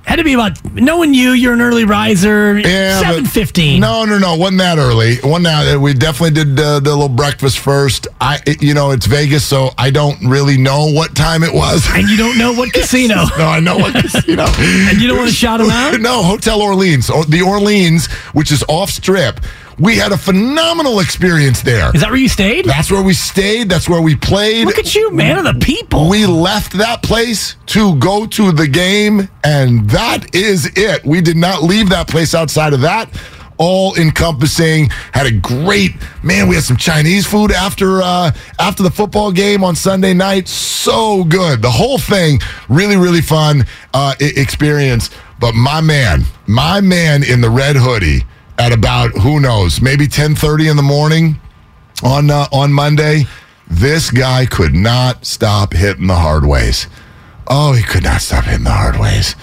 Had 0.08 0.16
to 0.16 0.24
be 0.24 0.34
about 0.34 0.64
knowing 0.74 1.14
you. 1.14 1.32
You're 1.32 1.52
an 1.54 1.60
early 1.60 1.84
riser. 1.84 2.58
Yeah, 2.58 3.02
Seven 3.02 3.26
fifteen. 3.26 3.82
No, 3.82 4.06
no, 4.06 4.18
no. 4.18 4.36
Wasn't 4.38 4.58
that 4.60 4.78
early? 4.78 5.18
One 5.18 5.44
that 5.44 5.78
we 5.82 5.94
definitely 5.94 6.32
did 6.46 6.58
uh, 6.58 6.80
the 6.80 6.92
little 6.92 7.10
breakfast 7.10 7.60
first. 7.60 8.08
I, 8.22 8.40
it- 8.48 8.64
you 8.64 8.74
know, 8.74 8.92
it's 8.92 9.06
Vegas, 9.06 9.44
so 9.44 9.72
I 9.78 9.90
don't 9.90 10.18
really 10.26 10.58
know 10.58 10.88
what 10.90 11.14
time 11.14 11.44
it 11.44 11.54
was. 11.54 11.86
and 11.92 12.08
you 12.08 12.16
don't 12.16 12.38
know 12.38 12.54
what 12.54 12.72
casino. 12.80 13.26
no, 13.38 13.46
I 13.48 13.60
know 13.60 13.78
what 13.78 13.94
casino. 13.96 14.46
And 14.58 15.02
you 15.02 15.10
don't 15.10 15.18
wanna 15.18 15.30
shout 15.32 15.60
'em 15.60 15.70
out? 15.70 16.00
No, 16.08 16.24
Hotel 16.24 16.62
Orleans, 16.62 17.10
or 17.10 17.26
the 17.26 17.42
Orleans, 17.42 18.08
which 18.32 18.50
is 18.54 18.64
off 18.70 18.90
strip. 18.90 19.42
We 19.80 19.96
had 19.96 20.12
a 20.12 20.18
phenomenal 20.18 21.02
experience 21.02 21.62
there. 21.62 21.92
Is 21.94 22.02
that 22.02 22.10
where 22.10 22.20
you 22.20 22.30
stayed? 22.30 22.66
That's 22.66 22.90
where 22.90 23.04
we 23.04 23.14
stayed. 23.14 23.70
That's 23.70 23.88
where 23.88 24.02
we 24.02 24.16
played. 24.16 24.66
Look 24.66 24.80
at 24.80 24.96
you, 24.96 25.12
man 25.12 25.38
of 25.38 25.44
the 25.44 25.64
people. 25.64 26.10
We 26.10 26.26
left 26.26 26.74
that 26.74 27.04
place 27.04 27.56
to 27.68 27.96
go 27.98 28.26
to 28.26 28.52
the 28.52 28.68
game, 28.68 29.30
and 29.44 29.88
that 29.92 30.34
is 30.34 30.72
it. 30.76 31.06
We 31.06 31.22
did 31.22 31.38
not 31.38 31.62
leave 31.62 31.90
that 31.90 32.08
place 32.08 32.34
outside 32.34 32.74
of 32.74 32.82
that. 32.82 33.10
All 33.60 33.96
encompassing. 33.96 34.90
Had 35.14 35.28
a 35.28 35.32
great 35.32 35.92
man. 36.24 36.48
We 36.48 36.56
had 36.56 36.64
some 36.64 36.78
Chinese 36.78 37.28
food 37.28 37.52
after 37.52 38.02
uh, 38.02 38.32
after 38.60 38.82
the 38.82 38.92
football 38.92 39.32
game 39.32 39.64
on 39.64 39.76
Sunday 39.76 40.14
night. 40.16 40.48
So 40.48 41.24
good. 41.24 41.62
The 41.62 41.72
whole 41.72 42.00
thing 42.00 42.40
really 42.68 42.98
really 42.98 43.22
fun 43.22 43.66
uh, 43.94 44.16
experience. 44.20 45.12
But 45.40 45.54
my 45.54 45.82
man, 45.82 46.24
my 46.48 46.82
man 46.82 47.24
in 47.24 47.42
the 47.42 47.50
red 47.50 47.76
hoodie 47.76 48.26
at 48.58 48.72
about 48.74 49.12
who 49.12 49.40
knows 49.40 49.82
maybe 49.82 50.08
ten 50.08 50.36
thirty 50.36 50.68
in 50.68 50.78
the 50.78 50.84
morning 50.84 51.40
on 52.04 52.30
uh, 52.30 52.46
on 52.52 52.74
Monday, 52.74 53.26
this 53.68 54.12
guy 54.12 54.46
could 54.46 54.74
not 54.74 55.26
stop 55.26 55.74
hitting 55.74 56.08
the 56.08 56.16
hard 56.16 56.46
ways. 56.46 56.88
Oh, 57.48 57.74
he 57.74 57.84
could 57.84 58.04
not 58.04 58.22
stop 58.22 58.46
hitting 58.46 58.64
the 58.66 58.72
hard 58.72 59.00
ways. 59.00 59.36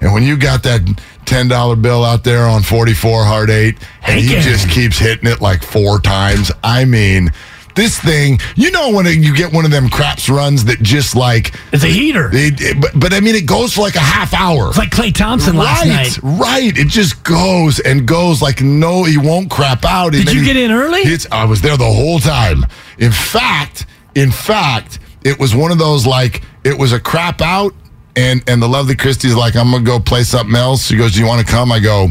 And 0.00 0.12
when 0.12 0.22
you 0.22 0.36
got 0.36 0.62
that 0.62 1.00
ten 1.24 1.48
dollar 1.48 1.76
bill 1.76 2.04
out 2.04 2.24
there 2.24 2.46
on 2.46 2.62
forty 2.62 2.94
four 2.94 3.24
hard 3.24 3.50
eight, 3.50 3.78
and 4.02 4.20
he 4.20 4.28
just 4.40 4.70
keeps 4.70 4.98
hitting 4.98 5.28
it 5.30 5.40
like 5.40 5.62
four 5.62 6.00
times. 6.00 6.52
I 6.62 6.84
mean, 6.84 7.30
this 7.78 7.98
thing. 7.98 8.38
You 8.56 8.70
know 8.70 8.90
when 8.92 9.06
you 9.06 9.34
get 9.34 9.52
one 9.52 9.64
of 9.64 9.70
them 9.70 9.88
craps 9.88 10.28
runs 10.28 10.66
that 10.66 10.82
just 10.82 11.16
like. 11.16 11.54
It's 11.72 11.84
a 11.84 11.88
heater. 11.88 12.28
It, 12.32 12.60
it- 12.60 12.80
but, 12.80 12.90
but 12.98 13.14
I 13.14 13.20
mean, 13.20 13.34
it 13.34 13.46
goes 13.46 13.72
for 13.72 13.80
like 13.80 13.94
a 13.96 14.00
half 14.00 14.34
hour. 14.34 14.68
It's 14.68 14.76
like 14.78 14.90
Klay 14.90 15.14
Thompson 15.14 15.56
last 15.56 15.86
right, 15.86 15.88
night. 15.88 16.38
right. 16.40 16.76
It 16.76 16.88
just 16.88 17.24
goes 17.24 17.80
and 17.80 18.06
goes 18.06 18.42
like 18.42 18.60
no, 18.60 19.04
he 19.04 19.16
won't 19.16 19.50
crap 19.50 19.84
out. 19.86 20.14
And 20.14 20.26
Did 20.26 20.34
you 20.34 20.40
he- 20.40 20.46
get 20.46 20.56
in 20.56 20.70
early? 20.70 21.00
It's, 21.00 21.26
I 21.32 21.44
was 21.46 21.62
there 21.62 21.76
the 21.78 21.84
whole 21.90 22.18
time. 22.18 22.66
In 22.98 23.12
fact, 23.12 23.86
in 24.14 24.30
fact, 24.30 24.98
it 25.24 25.38
was 25.38 25.54
one 25.54 25.70
of 25.72 25.78
those 25.78 26.06
like 26.06 26.42
it 26.64 26.76
was 26.78 26.92
a 26.92 27.00
crap 27.00 27.40
out, 27.40 27.72
and 28.16 28.42
and 28.48 28.60
the 28.60 28.68
lovely 28.68 28.96
Christie's 28.96 29.34
like, 29.36 29.54
I'm 29.56 29.70
gonna 29.70 29.84
go 29.84 30.00
play 30.00 30.24
something 30.24 30.56
else. 30.56 30.84
She 30.86 30.96
goes, 30.96 31.12
Do 31.14 31.20
you 31.20 31.26
want 31.26 31.46
to 31.46 31.50
come? 31.50 31.70
I 31.72 31.78
go, 31.80 32.08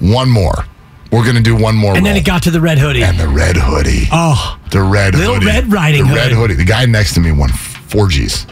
one 0.00 0.28
more. 0.30 0.64
We're 1.10 1.24
gonna 1.24 1.40
do 1.40 1.56
one 1.56 1.74
more. 1.74 1.96
And 1.96 2.04
then 2.04 2.12
roll." 2.14 2.20
it 2.20 2.24
got 2.26 2.42
to 2.44 2.50
the 2.50 2.60
red 2.60 2.78
hoodie. 2.78 3.02
and 3.02 3.18
the 3.18 3.28
red 3.28 3.56
hoodie. 3.56 4.08
Oh, 4.12 4.58
the 4.70 4.82
red 4.82 5.14
Little 5.14 5.34
hoodie. 5.34 5.46
Red 5.46 5.72
Riding 5.72 6.02
the 6.02 6.08
Hood. 6.08 6.16
red 6.16 6.32
hoodie. 6.32 6.54
The 6.54 6.64
guy 6.64 6.84
next 6.86 7.14
to 7.14 7.20
me 7.20 7.32
won 7.32 7.48
four 7.50 8.08
Gs. 8.08 8.46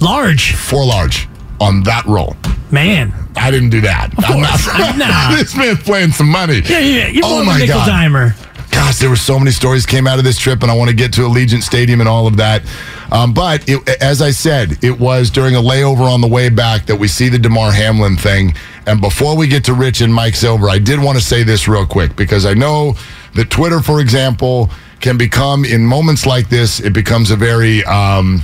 Large. 0.00 0.54
Four 0.54 0.86
large 0.86 1.28
on 1.60 1.82
that 1.84 2.04
roll. 2.06 2.36
Man. 2.70 3.12
I 3.36 3.50
didn't 3.50 3.70
do 3.70 3.80
that. 3.82 4.10
I'm 4.18 4.42
course. 4.44 4.66
Nah. 4.98 5.36
this 5.36 5.56
man's 5.56 5.82
playing 5.82 6.10
some 6.12 6.28
money. 6.28 6.60
Yeah, 6.64 6.78
yeah. 6.78 7.06
You're 7.08 7.24
oh 7.24 7.44
my 7.44 7.58
nickel 7.58 7.76
god. 7.76 7.88
dimer. 7.88 8.70
Gosh, 8.70 8.98
there 8.98 9.10
were 9.10 9.16
so 9.16 9.38
many 9.38 9.50
stories 9.50 9.86
came 9.86 10.06
out 10.06 10.18
of 10.18 10.24
this 10.24 10.38
trip, 10.38 10.62
and 10.62 10.70
I 10.70 10.74
want 10.76 10.90
to 10.90 10.94
get 10.96 11.12
to 11.14 11.22
Allegiant 11.22 11.62
Stadium 11.62 12.00
and 12.00 12.08
all 12.08 12.26
of 12.26 12.36
that. 12.36 12.62
Um, 13.10 13.32
but 13.32 13.68
it, 13.68 13.88
as 14.02 14.20
I 14.20 14.30
said, 14.30 14.82
it 14.84 14.98
was 14.98 15.30
during 15.30 15.56
a 15.56 15.60
layover 15.60 16.00
on 16.00 16.20
the 16.20 16.28
way 16.28 16.48
back 16.48 16.86
that 16.86 16.96
we 16.96 17.08
see 17.08 17.28
the 17.28 17.38
Damar 17.38 17.72
Hamlin 17.72 18.16
thing. 18.16 18.54
And 18.86 19.00
before 19.00 19.36
we 19.36 19.46
get 19.46 19.64
to 19.64 19.74
Rich 19.74 20.00
and 20.00 20.12
Mike 20.12 20.34
Silver, 20.34 20.68
I 20.68 20.78
did 20.78 21.00
want 21.02 21.18
to 21.18 21.24
say 21.24 21.42
this 21.42 21.68
real 21.68 21.86
quick 21.86 22.16
because 22.16 22.44
I 22.44 22.54
know 22.54 22.94
that 23.34 23.50
Twitter, 23.50 23.80
for 23.80 24.00
example, 24.00 24.70
can 25.00 25.16
become 25.16 25.64
in 25.64 25.86
moments 25.86 26.26
like 26.26 26.48
this, 26.48 26.80
it 26.80 26.92
becomes 26.92 27.30
a 27.30 27.36
very 27.36 27.84
um, 27.84 28.42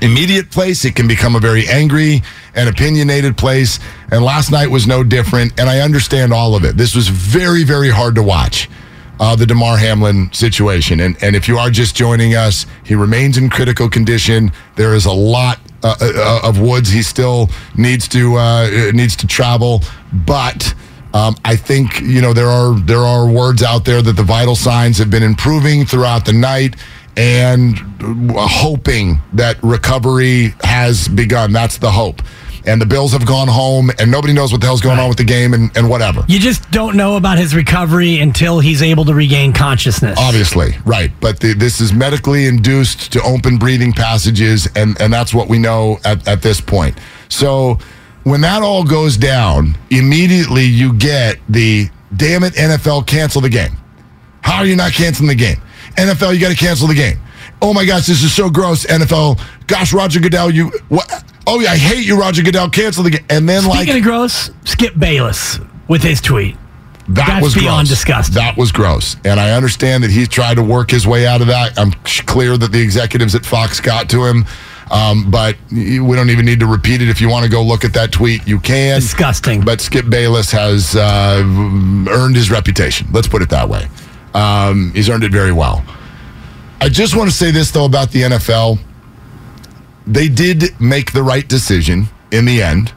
immediate 0.00 0.50
place. 0.50 0.84
It 0.84 0.94
can 0.94 1.08
become 1.08 1.36
a 1.36 1.40
very 1.40 1.68
angry 1.68 2.22
and 2.54 2.68
opinionated 2.68 3.36
place. 3.36 3.78
And 4.10 4.24
last 4.24 4.50
night 4.50 4.68
was 4.68 4.86
no 4.86 5.04
different. 5.04 5.58
And 5.58 5.68
I 5.68 5.80
understand 5.80 6.32
all 6.32 6.54
of 6.54 6.64
it. 6.64 6.76
This 6.76 6.94
was 6.94 7.08
very, 7.08 7.64
very 7.64 7.90
hard 7.90 8.14
to 8.14 8.22
watch. 8.22 8.68
Uh, 9.20 9.36
the 9.36 9.44
Damar 9.44 9.76
Hamlin 9.76 10.32
situation, 10.32 11.00
and 11.00 11.14
and 11.22 11.36
if 11.36 11.46
you 11.46 11.58
are 11.58 11.68
just 11.68 11.94
joining 11.94 12.34
us, 12.34 12.64
he 12.84 12.94
remains 12.94 13.36
in 13.36 13.50
critical 13.50 13.86
condition. 13.86 14.50
There 14.76 14.94
is 14.94 15.04
a 15.04 15.12
lot 15.12 15.60
uh, 15.82 15.94
uh, 16.00 16.40
of 16.42 16.58
woods 16.58 16.90
he 16.90 17.02
still 17.02 17.50
needs 17.76 18.08
to 18.08 18.36
uh, 18.36 18.90
needs 18.94 19.16
to 19.16 19.26
travel, 19.26 19.82
but 20.26 20.74
um, 21.12 21.36
I 21.44 21.54
think 21.54 22.00
you 22.00 22.22
know 22.22 22.32
there 22.32 22.48
are 22.48 22.78
there 22.80 23.00
are 23.00 23.30
words 23.30 23.62
out 23.62 23.84
there 23.84 24.00
that 24.00 24.16
the 24.16 24.22
vital 24.22 24.56
signs 24.56 24.96
have 24.96 25.10
been 25.10 25.22
improving 25.22 25.84
throughout 25.84 26.24
the 26.24 26.32
night 26.32 26.76
and 27.16 27.78
uh, 28.00 28.46
hoping 28.48 29.20
that 29.34 29.62
recovery 29.62 30.54
has 30.62 31.08
begun. 31.08 31.52
That's 31.52 31.76
the 31.76 31.90
hope. 31.90 32.22
And 32.66 32.80
the 32.80 32.86
Bills 32.86 33.12
have 33.12 33.26
gone 33.26 33.48
home, 33.48 33.90
and 33.98 34.10
nobody 34.10 34.32
knows 34.32 34.52
what 34.52 34.60
the 34.60 34.66
hell's 34.66 34.80
going 34.80 34.98
on 34.98 35.08
with 35.08 35.18
the 35.18 35.24
game 35.24 35.54
and, 35.54 35.74
and 35.76 35.88
whatever. 35.88 36.24
You 36.28 36.38
just 36.38 36.70
don't 36.70 36.96
know 36.96 37.16
about 37.16 37.38
his 37.38 37.54
recovery 37.54 38.18
until 38.18 38.60
he's 38.60 38.82
able 38.82 39.04
to 39.06 39.14
regain 39.14 39.52
consciousness. 39.52 40.18
Obviously, 40.20 40.72
right. 40.84 41.10
But 41.20 41.40
the, 41.40 41.54
this 41.54 41.80
is 41.80 41.92
medically 41.92 42.46
induced 42.46 43.12
to 43.12 43.22
open 43.22 43.56
breathing 43.56 43.92
passages, 43.92 44.68
and, 44.76 45.00
and 45.00 45.12
that's 45.12 45.32
what 45.32 45.48
we 45.48 45.58
know 45.58 45.98
at, 46.04 46.26
at 46.28 46.42
this 46.42 46.60
point. 46.60 46.98
So 47.28 47.78
when 48.24 48.40
that 48.42 48.62
all 48.62 48.84
goes 48.84 49.16
down, 49.16 49.76
immediately 49.90 50.64
you 50.64 50.92
get 50.92 51.38
the 51.48 51.88
damn 52.16 52.44
it, 52.44 52.54
NFL, 52.54 53.06
cancel 53.06 53.40
the 53.40 53.48
game. 53.48 53.76
How 54.42 54.58
are 54.58 54.66
you 54.66 54.76
not 54.76 54.92
canceling 54.92 55.28
the 55.28 55.34
game? 55.34 55.60
NFL, 55.96 56.34
you 56.34 56.40
got 56.40 56.50
to 56.50 56.56
cancel 56.56 56.88
the 56.88 56.94
game. 56.94 57.18
Oh 57.62 57.74
my 57.74 57.84
gosh, 57.84 58.06
this 58.06 58.22
is 58.22 58.34
so 58.34 58.48
gross. 58.48 58.86
NFL, 58.86 59.40
gosh, 59.66 59.92
Roger 59.92 60.20
Goodell, 60.20 60.50
you 60.50 60.70
what? 60.88 61.24
Oh 61.52 61.60
yeah, 61.60 61.72
I 61.72 61.76
hate 61.76 62.06
you, 62.06 62.18
Roger 62.18 62.42
Goodell. 62.42 62.70
Cancel 62.70 63.02
the 63.04 63.10
game. 63.10 63.24
And 63.28 63.48
then 63.48 63.62
Speaking 63.62 63.86
like 63.88 63.96
of 63.96 64.02
gross, 64.02 64.50
Skip 64.64 64.96
Bayless 64.98 65.58
with 65.88 66.02
his 66.02 66.20
tweet. 66.20 66.56
that 67.08 67.26
that's 67.26 67.42
was 67.42 67.54
beyond 67.54 67.88
gross. 67.88 67.98
disgusting. 67.98 68.34
That 68.36 68.56
was 68.56 68.70
gross, 68.72 69.16
and 69.24 69.40
I 69.40 69.50
understand 69.52 70.04
that 70.04 70.10
he's 70.10 70.28
tried 70.28 70.54
to 70.54 70.62
work 70.62 70.90
his 70.90 71.06
way 71.06 71.26
out 71.26 71.40
of 71.40 71.48
that. 71.48 71.76
I'm 71.78 71.92
clear 72.26 72.56
that 72.56 72.70
the 72.72 72.80
executives 72.80 73.34
at 73.34 73.44
Fox 73.44 73.80
got 73.80 74.08
to 74.10 74.24
him, 74.24 74.46
um, 74.92 75.28
but 75.30 75.56
we 75.72 75.98
don't 75.98 76.30
even 76.30 76.44
need 76.46 76.60
to 76.60 76.66
repeat 76.66 77.02
it. 77.02 77.08
If 77.08 77.20
you 77.20 77.28
want 77.28 77.44
to 77.44 77.50
go 77.50 77.62
look 77.64 77.84
at 77.84 77.92
that 77.94 78.12
tweet, 78.12 78.46
you 78.46 78.60
can. 78.60 79.00
Disgusting. 79.00 79.62
But 79.62 79.80
Skip 79.80 80.08
Bayless 80.08 80.52
has 80.52 80.94
uh, 80.94 81.42
earned 82.10 82.36
his 82.36 82.50
reputation. 82.50 83.08
Let's 83.12 83.28
put 83.28 83.42
it 83.42 83.50
that 83.50 83.68
way. 83.68 83.88
Um, 84.34 84.92
he's 84.94 85.10
earned 85.10 85.24
it 85.24 85.32
very 85.32 85.52
well. 85.52 85.84
I 86.80 86.88
just 86.88 87.16
want 87.16 87.28
to 87.28 87.34
say 87.36 87.50
this 87.50 87.72
though 87.72 87.84
about 87.86 88.10
the 88.12 88.22
NFL. 88.22 88.78
They 90.06 90.28
did 90.28 90.80
make 90.80 91.12
the 91.12 91.22
right 91.22 91.46
decision 91.46 92.08
in 92.30 92.44
the 92.44 92.62
end, 92.62 92.92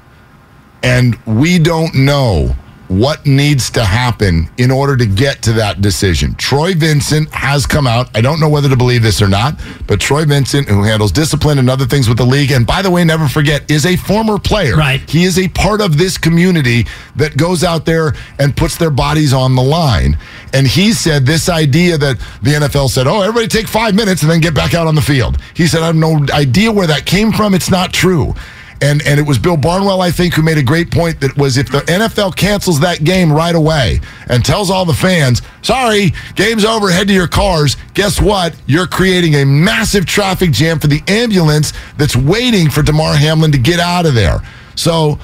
and 0.81 1.15
we 1.25 1.59
don't 1.59 1.93
know 1.93 2.55
what 2.99 3.25
needs 3.25 3.69
to 3.71 3.83
happen 3.83 4.49
in 4.57 4.69
order 4.71 4.95
to 4.95 5.05
get 5.05 5.41
to 5.43 5.53
that 5.53 5.81
decision. 5.81 6.35
Troy 6.35 6.73
Vincent 6.73 7.29
has 7.31 7.65
come 7.65 7.87
out. 7.87 8.15
I 8.15 8.21
don't 8.21 8.39
know 8.39 8.49
whether 8.49 8.69
to 8.69 8.77
believe 8.77 9.01
this 9.01 9.21
or 9.21 9.27
not, 9.27 9.59
but 9.87 9.99
Troy 9.99 10.25
Vincent, 10.25 10.67
who 10.69 10.83
handles 10.83 11.11
discipline 11.11 11.57
and 11.57 11.69
other 11.69 11.85
things 11.85 12.07
with 12.07 12.17
the 12.17 12.25
league, 12.25 12.51
and 12.51 12.67
by 12.67 12.81
the 12.81 12.91
way, 12.91 13.03
never 13.03 13.27
forget, 13.27 13.69
is 13.69 13.85
a 13.85 13.95
former 13.95 14.37
player. 14.37 14.75
Right. 14.75 15.07
He 15.09 15.23
is 15.23 15.39
a 15.39 15.47
part 15.49 15.81
of 15.81 15.97
this 15.97 16.17
community 16.17 16.85
that 17.15 17.35
goes 17.35 17.63
out 17.63 17.85
there 17.85 18.13
and 18.39 18.55
puts 18.55 18.77
their 18.77 18.91
bodies 18.91 19.33
on 19.33 19.55
the 19.55 19.63
line. 19.63 20.17
And 20.53 20.67
he 20.67 20.93
said 20.93 21.25
this 21.25 21.49
idea 21.49 21.97
that 21.97 22.19
the 22.41 22.51
NFL 22.51 22.89
said, 22.89 23.07
oh, 23.07 23.21
everybody 23.21 23.47
take 23.47 23.67
five 23.67 23.95
minutes 23.95 24.21
and 24.21 24.29
then 24.29 24.39
get 24.39 24.53
back 24.53 24.73
out 24.73 24.85
on 24.85 24.95
the 24.95 25.01
field. 25.01 25.39
He 25.55 25.65
said, 25.65 25.81
I 25.81 25.87
have 25.87 25.95
no 25.95 26.25
idea 26.31 26.71
where 26.71 26.87
that 26.87 27.05
came 27.05 27.31
from. 27.31 27.55
It's 27.55 27.71
not 27.71 27.91
true. 27.91 28.35
And, 28.83 29.01
and 29.07 29.17
it 29.17 29.23
was 29.23 29.39
Bill 29.39 29.55
Barnwell, 29.55 30.01
I 30.01 30.11
think, 30.11 30.33
who 30.33 30.41
made 30.41 30.57
a 30.57 30.63
great 30.63 30.91
point 30.91 31.21
that 31.21 31.37
was 31.37 31.57
if 31.57 31.71
the 31.71 31.79
NFL 31.79 32.35
cancels 32.35 32.81
that 32.81 33.05
game 33.05 33.31
right 33.31 33.55
away 33.55 34.01
and 34.27 34.43
tells 34.43 34.69
all 34.69 34.83
the 34.83 34.93
fans, 34.93 35.41
sorry, 35.61 36.11
game's 36.35 36.65
over, 36.65 36.91
head 36.91 37.07
to 37.07 37.13
your 37.13 37.29
cars, 37.29 37.77
guess 37.93 38.19
what? 38.19 38.53
You're 38.65 38.85
creating 38.85 39.35
a 39.35 39.45
massive 39.45 40.05
traffic 40.05 40.51
jam 40.51 40.79
for 40.79 40.87
the 40.87 41.01
ambulance 41.07 41.71
that's 41.97 42.17
waiting 42.17 42.69
for 42.69 42.81
Damar 42.81 43.15
Hamlin 43.15 43.53
to 43.53 43.57
get 43.57 43.79
out 43.79 44.05
of 44.05 44.15
there. 44.15 44.41
So 44.75 45.17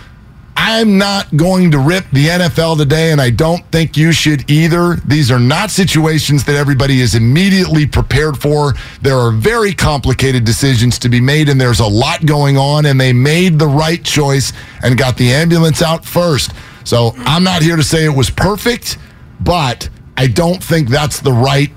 I'm 0.62 0.98
not 0.98 1.38
going 1.38 1.72
to 1.72 1.80
rip 1.80 2.04
the 2.12 2.26
NFL 2.26 2.78
today, 2.78 3.14
and 3.14 3.22
I 3.22 3.30
don't 3.30 3.66
think 3.72 3.96
you 3.96 4.12
should 4.12 4.52
either. 4.52 4.96
These 5.06 5.32
are 5.32 5.40
not 5.40 5.72
situations 5.72 6.44
that 6.44 6.58
everybody 6.58 7.00
is 7.00 7.16
immediately 7.16 7.88
prepared 7.88 8.38
for. 8.38 8.74
There 9.02 9.18
are 9.18 9.32
very 9.32 9.74
complicated 9.74 10.44
decisions 10.44 11.00
to 11.00 11.08
be 11.08 11.22
made, 11.22 11.48
and 11.48 11.62
there's 11.62 11.80
a 11.80 11.88
lot 11.88 12.26
going 12.26 12.58
on, 12.58 12.88
and 12.88 13.00
they 13.00 13.14
made 13.14 13.58
the 13.58 13.70
right 13.70 14.04
choice 14.04 14.52
and 14.84 14.98
got 14.98 15.16
the 15.16 15.32
ambulance 15.32 15.82
out 15.82 16.04
first. 16.04 16.52
So 16.84 17.14
I'm 17.20 17.46
not 17.46 17.62
here 17.62 17.78
to 17.78 17.84
say 17.84 18.04
it 18.04 18.10
was 18.10 18.30
perfect, 18.30 18.98
but 19.40 19.88
I 20.18 20.28
don't 20.28 20.62
think 20.62 20.90
that's 20.90 21.22
the 21.22 21.32
right 21.32 21.72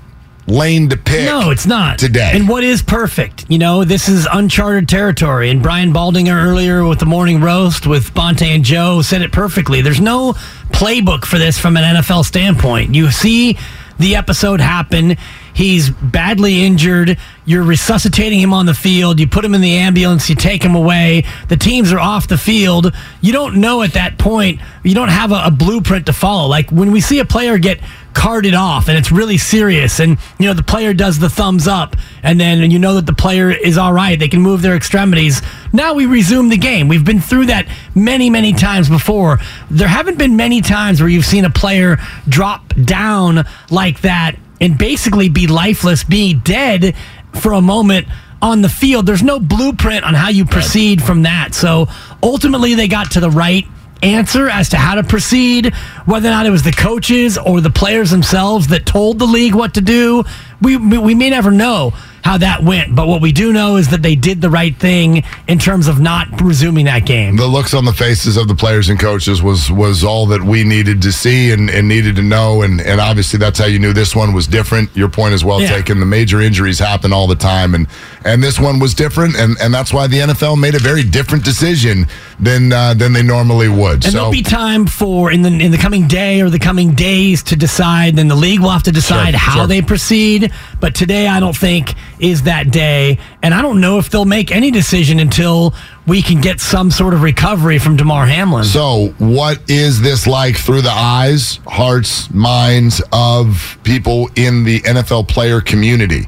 lane 0.47 0.89
to 0.89 0.97
pick. 0.97 1.25
No, 1.25 1.49
it's 1.51 1.65
not. 1.65 1.99
Today. 1.99 2.31
And 2.33 2.47
what 2.47 2.63
is 2.63 2.81
perfect? 2.81 3.45
You 3.49 3.57
know, 3.57 3.83
this 3.83 4.09
is 4.09 4.27
uncharted 4.31 4.89
territory. 4.89 5.49
And 5.49 5.61
Brian 5.61 5.93
Baldinger 5.93 6.45
earlier 6.45 6.85
with 6.85 6.99
the 6.99 7.05
morning 7.05 7.41
roast 7.41 7.87
with 7.87 8.13
Bonta 8.13 8.45
and 8.45 8.63
Joe 8.63 9.01
said 9.01 9.21
it 9.21 9.31
perfectly. 9.31 9.81
There's 9.81 10.01
no 10.01 10.33
playbook 10.71 11.25
for 11.25 11.37
this 11.37 11.57
from 11.57 11.77
an 11.77 11.95
NFL 11.95 12.25
standpoint. 12.25 12.93
You 12.93 13.11
see 13.11 13.57
the 13.99 14.15
episode 14.15 14.59
happen. 14.59 15.17
He's 15.53 15.89
badly 15.89 16.63
injured. 16.63 17.17
You're 17.45 17.63
resuscitating 17.63 18.39
him 18.39 18.53
on 18.53 18.65
the 18.65 18.73
field. 18.73 19.19
You 19.19 19.27
put 19.27 19.45
him 19.45 19.53
in 19.53 19.61
the 19.61 19.77
ambulance. 19.77 20.29
You 20.29 20.35
take 20.35 20.63
him 20.63 20.75
away. 20.75 21.25
The 21.49 21.57
teams 21.57 21.93
are 21.93 21.99
off 21.99 22.27
the 22.27 22.37
field. 22.37 22.93
You 23.21 23.33
don't 23.33 23.61
know 23.61 23.83
at 23.83 23.93
that 23.93 24.17
point. 24.17 24.59
You 24.83 24.95
don't 24.95 25.09
have 25.09 25.31
a, 25.31 25.43
a 25.45 25.51
blueprint 25.51 26.07
to 26.07 26.13
follow. 26.13 26.47
Like 26.47 26.71
when 26.71 26.91
we 26.91 27.01
see 27.01 27.19
a 27.19 27.25
player 27.25 27.57
get 27.57 27.79
carted 28.13 28.53
off 28.53 28.87
and 28.87 28.97
it's 28.97 29.11
really 29.11 29.37
serious 29.37 29.99
and 29.99 30.17
you 30.37 30.45
know 30.45 30.53
the 30.53 30.63
player 30.63 30.93
does 30.93 31.17
the 31.17 31.29
thumbs 31.29 31.67
up 31.67 31.95
and 32.21 32.39
then 32.39 32.69
you 32.69 32.77
know 32.77 32.93
that 32.95 33.05
the 33.05 33.13
player 33.13 33.49
is 33.49 33.77
all 33.77 33.91
right 33.91 34.19
they 34.19 34.27
can 34.27 34.39
move 34.39 34.61
their 34.61 34.75
extremities 34.75 35.41
now 35.73 35.95
we 35.95 36.05
resume 36.05 36.49
the 36.49 36.57
game 36.57 36.87
we've 36.87 37.03
been 37.03 37.19
through 37.19 37.45
that 37.47 37.67
many 37.95 38.29
many 38.29 38.53
times 38.53 38.87
before 38.87 39.39
there 39.71 39.87
haven't 39.87 40.17
been 40.17 40.35
many 40.35 40.61
times 40.61 41.01
where 41.01 41.09
you've 41.09 41.25
seen 41.25 41.43
a 41.43 41.49
player 41.49 41.97
drop 42.29 42.73
down 42.85 43.43
like 43.71 44.01
that 44.01 44.35
and 44.63 44.77
basically 44.77 45.29
be 45.29 45.45
lifeless 45.45 46.03
be 46.03 46.33
dead 46.33 46.95
for 47.41 47.51
a 47.51 47.61
moment 47.61 48.07
on 48.41 48.61
the 48.61 48.69
field 48.69 49.05
there's 49.05 49.23
no 49.23 49.39
blueprint 49.39 50.03
on 50.03 50.13
how 50.13 50.29
you 50.29 50.45
proceed 50.45 51.01
from 51.03 51.23
that 51.23 51.53
so 51.53 51.87
ultimately 52.21 52.73
they 52.73 52.87
got 52.87 53.11
to 53.11 53.19
the 53.19 53.29
right 53.29 53.65
answer 54.03 54.49
as 54.49 54.69
to 54.69 54.77
how 54.77 54.95
to 54.95 55.03
proceed, 55.03 55.73
whether 56.05 56.27
or 56.27 56.31
not 56.31 56.45
it 56.45 56.49
was 56.49 56.63
the 56.63 56.71
coaches 56.71 57.37
or 57.37 57.61
the 57.61 57.69
players 57.69 58.11
themselves 58.11 58.67
that 58.67 58.85
told 58.85 59.17
the 59.17 59.25
league 59.25 59.55
what 59.55 59.73
to 59.73 59.81
do. 59.81 60.23
We, 60.63 60.77
we, 60.77 61.13
may 61.15 61.29
never 61.29 61.51
know 61.51 61.93
how 62.23 62.37
that 62.37 62.63
went, 62.63 62.95
but 62.95 63.05
what 63.05 63.21
we 63.21 63.33
do 63.33 63.51
know 63.51 63.75
is 63.75 63.89
that 63.89 64.01
they 64.01 64.15
did 64.15 64.39
the 64.39 64.49
right 64.49 64.73
thing 64.73 65.23
in 65.49 65.59
terms 65.59 65.89
of 65.89 65.99
not 65.99 66.41
resuming 66.41 66.85
that 66.85 67.05
game. 67.05 67.35
the 67.35 67.45
looks 67.45 67.73
on 67.73 67.83
the 67.83 67.91
faces 67.91 68.37
of 68.37 68.47
the 68.47 68.55
players 68.55 68.87
and 68.87 68.97
coaches 68.97 69.41
was 69.43 69.69
was 69.69 70.05
all 70.05 70.25
that 70.27 70.41
we 70.41 70.63
needed 70.63 71.01
to 71.01 71.11
see 71.11 71.51
and, 71.51 71.69
and 71.69 71.85
needed 71.89 72.15
to 72.15 72.21
know 72.21 72.61
and 72.61 72.79
and 72.79 73.01
obviously 73.01 73.37
that's 73.37 73.59
how 73.59 73.65
you 73.65 73.77
knew 73.77 73.91
this 73.91 74.15
one 74.15 74.31
was 74.33 74.47
different 74.47 74.89
your 74.95 75.09
point 75.09 75.33
is 75.33 75.43
well 75.43 75.59
Yeah. 75.61 75.67
taken 75.75 75.99
the 75.99 76.05
major 76.05 76.39
injuries 76.39 76.79
happen 76.79 77.11
all 77.11 77.27
the 77.27 77.35
time 77.35 77.75
and 77.75 77.87
and 78.23 78.41
this 78.41 78.57
one 78.57 78.79
was 78.79 78.93
different 78.93 79.35
and 79.35 79.57
and 79.59 79.73
that's 79.73 79.91
why 79.93 80.07
the 80.07 80.19
NFL 80.19 80.57
made 80.57 80.75
a 80.75 80.79
very 80.79 81.03
different 81.03 81.43
decision 81.43 82.07
than 82.39 82.71
uh, 82.71 82.93
than 82.93 83.11
they 83.11 83.23
normally 83.23 83.67
would 83.67 83.95
And 83.95 84.03
so 84.05 84.11
there'll 84.11 84.31
be 84.31 84.43
time 84.43 84.87
for 84.87 85.29
in 85.29 85.41
the 85.41 85.49
in 85.49 85.71
the 85.71 85.77
coming 85.77 86.07
day 86.07 86.39
or 86.39 86.49
the 86.49 86.59
coming 86.59 86.93
days 86.95 87.43
to 87.43 87.57
decide. 87.57 88.15
Then 88.15 88.29
the 88.29 88.35
league 88.35 88.61
will 88.61 88.69
have 88.69 88.83
to 88.83 88.93
decide 88.93 89.31
Sure, 89.31 89.39
how 89.39 89.55
sure. 89.57 89.67
they 89.67 89.81
proceed. 89.81 90.52
But 90.79 90.95
today, 90.95 91.27
I 91.27 91.39
don't 91.39 91.55
think 91.55 91.93
is 92.19 92.43
that 92.43 92.71
day, 92.71 93.19
and 93.41 93.53
I 93.53 93.61
don't 93.61 93.81
know 93.81 93.97
if 93.99 94.09
they'll 94.09 94.25
make 94.25 94.51
any 94.51 94.71
decision 94.71 95.19
until 95.19 95.73
we 96.07 96.21
can 96.21 96.41
get 96.41 96.59
some 96.59 96.91
sort 96.91 97.13
of 97.13 97.21
recovery 97.21 97.79
from 97.79 97.95
Damar 97.95 98.25
Hamlin. 98.25 98.65
So, 98.65 99.13
what 99.17 99.69
is 99.69 100.01
this 100.01 100.27
like 100.27 100.57
through 100.57 100.81
the 100.81 100.91
eyes, 100.91 101.59
hearts, 101.67 102.29
minds 102.31 103.01
of 103.11 103.77
people 103.83 104.29
in 104.35 104.63
the 104.63 104.81
NFL 104.81 105.27
player 105.27 105.61
community? 105.61 106.27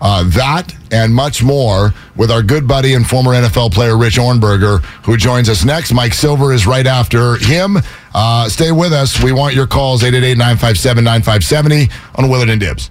Uh, 0.00 0.24
that 0.30 0.74
and 0.92 1.14
much 1.14 1.42
more 1.42 1.94
with 2.16 2.30
our 2.30 2.42
good 2.42 2.68
buddy 2.68 2.94
and 2.94 3.06
former 3.08 3.32
NFL 3.32 3.72
player 3.72 3.96
Rich 3.96 4.18
Ohrnberger, 4.18 4.82
who 5.04 5.16
joins 5.16 5.48
us 5.48 5.64
next. 5.64 5.92
Mike 5.92 6.12
Silver 6.12 6.52
is 6.52 6.66
right 6.66 6.86
after 6.86 7.36
him. 7.36 7.78
Uh, 8.14 8.48
stay 8.48 8.72
with 8.72 8.92
us. 8.92 9.22
We 9.22 9.32
want 9.32 9.54
your 9.54 9.66
calls 9.66 10.02
888 10.02 10.36
957 10.38 11.02
9570 11.02 11.88
on 12.16 12.30
Willard 12.30 12.50
and 12.50 12.60
Dibs. 12.60 12.90